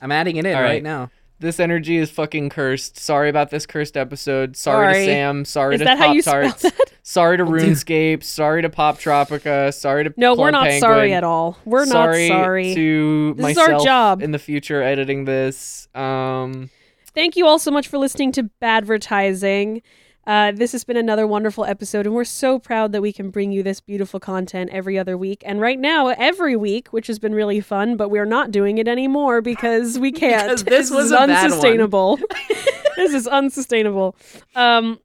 [0.00, 0.62] I'm adding it in right.
[0.62, 0.82] right.
[0.82, 1.10] now.
[1.40, 2.96] This energy is fucking cursed.
[2.98, 4.56] Sorry about this cursed episode.
[4.56, 5.06] Sorry, Sorry.
[5.06, 5.44] to Sam.
[5.44, 6.64] Sorry Is to Pop Tarts.
[7.04, 7.08] That?
[7.10, 8.22] Sorry to RuneScape.
[8.24, 9.72] Sorry to Poptropica.
[9.74, 10.80] Sorry to No, Club we're not Penguin.
[10.80, 11.58] sorry at all.
[11.64, 12.74] We're sorry not sorry.
[12.74, 14.22] to This is our job.
[14.22, 15.88] in the future editing this.
[15.94, 16.70] Um,
[17.14, 19.82] Thank you all so much for listening to Badvertising.
[20.26, 23.52] Uh, this has been another wonderful episode, and we're so proud that we can bring
[23.52, 25.42] you this beautiful content every other week.
[25.44, 28.88] And right now, every week, which has been really fun, but we're not doing it
[28.88, 30.44] anymore because we can't.
[30.48, 31.44] Because this was is a bad one.
[31.44, 32.18] unsustainable.
[32.96, 34.16] this is unsustainable.
[34.54, 34.98] Um,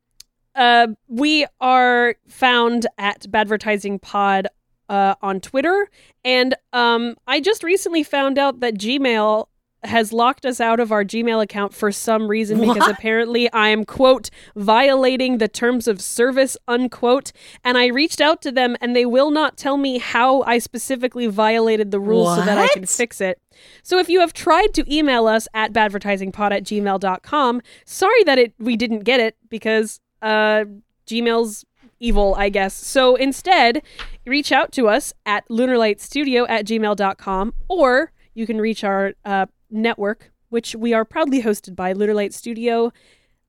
[0.59, 4.47] uh, we are found at Badvertising Pod
[4.89, 5.89] uh, on Twitter,
[6.23, 9.47] and um, I just recently found out that Gmail
[9.85, 12.91] has locked us out of our Gmail account for some reason because What?
[12.91, 17.31] apparently I am quote violating the terms of service unquote
[17.63, 21.27] and I reached out to them and they will not tell me how I specifically
[21.27, 23.39] violated the rules so that I can fix it.
[23.81, 28.53] So if you have tried to email us at badvertisingpod at gmail.com, sorry that it
[28.59, 30.65] we didn't get it because uh
[31.07, 31.65] Gmail's
[31.99, 32.73] evil, I guess.
[32.73, 33.81] So instead,
[34.25, 40.31] reach out to us at lunarlightstudio at gmail.com or you can reach our uh, network,
[40.49, 42.91] which we are proudly hosted by Lunarlight Studio,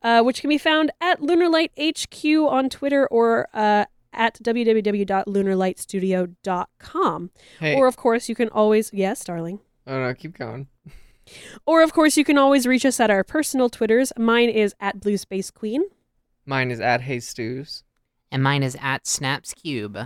[0.03, 7.31] uh, which can be found at Lunarlight HQ on Twitter or uh, at www.lunarlightstudio.com.
[7.61, 9.61] hey, Or, of course, you can always, yes, darling.
[9.87, 10.67] oh no, keep going.
[11.67, 14.13] Or, of course, you can always reach us at our personal Twitters.
[14.19, 15.83] Mine is at Blue Space Queen.
[16.51, 17.85] Mine is at Hey Stews.
[18.33, 19.97] And mine is at Snaps Cube.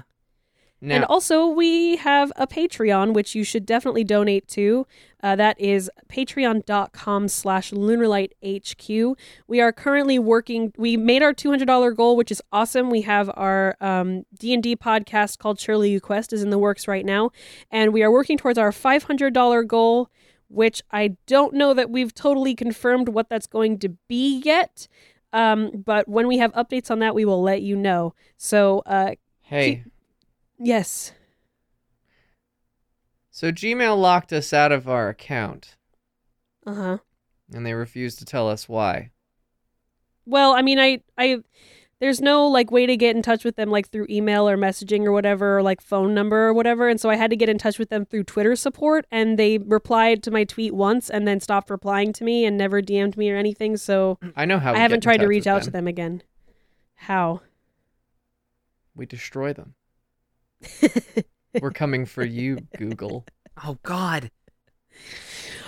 [0.83, 4.87] Now, And also, we have a Patreon, which you should definitely donate to.
[5.23, 9.15] Uh, that is patreon.com slash lunarlighthq.
[9.47, 12.91] We are currently working, we made our $200 goal, which is awesome.
[12.91, 17.07] We have our um, D&D podcast called Surely You Quest is in the works right
[17.07, 17.31] now.
[17.71, 20.11] And we are working towards our $500 goal,
[20.49, 24.89] which I don't know that we've totally confirmed what that's going to be yet.
[25.35, 28.15] Um, but when we have updates on that, we will let you know.
[28.39, 29.85] So, uh, hey,
[30.59, 31.13] yes.
[33.31, 35.77] so Gmail locked us out of our account,
[36.65, 36.99] Uh huh.
[37.53, 39.11] and they refused to tell us why.
[40.25, 41.41] Well, I mean, I, I,
[42.05, 45.07] there's no like way to get in touch with them like through email or messaging
[45.07, 46.87] or whatever, or like phone number or whatever.
[46.87, 49.57] And so I had to get in touch with them through Twitter support, and they
[49.57, 53.31] replied to my tweet once and then stopped replying to me and never DM'd me
[53.31, 53.79] or anything.
[53.79, 54.75] So I know how.
[54.75, 56.23] I haven't tried to reach with out to them again.
[56.93, 57.41] How?
[58.95, 59.75] We destroy them.
[61.63, 63.25] We're coming for you, Google.
[63.65, 64.31] Oh God.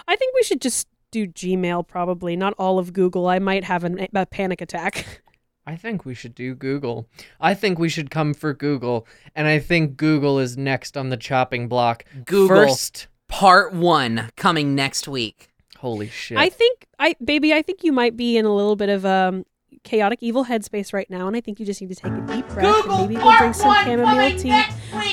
[0.06, 3.26] I think we should just do Gmail probably, not all of Google.
[3.26, 5.22] I might have an, a panic attack.
[5.66, 7.08] I think we should do Google.
[7.40, 11.16] I think we should come for Google, and I think Google is next on the
[11.16, 12.04] chopping block.
[12.24, 15.48] Google First, part one coming next week.
[15.78, 16.38] holy shit!
[16.38, 19.44] I think I baby, I think you might be in a little bit of um
[19.82, 22.46] chaotic evil headspace right now, and I think you just need to take a deep
[22.48, 24.62] breath and maybe go drink some chamomile tea.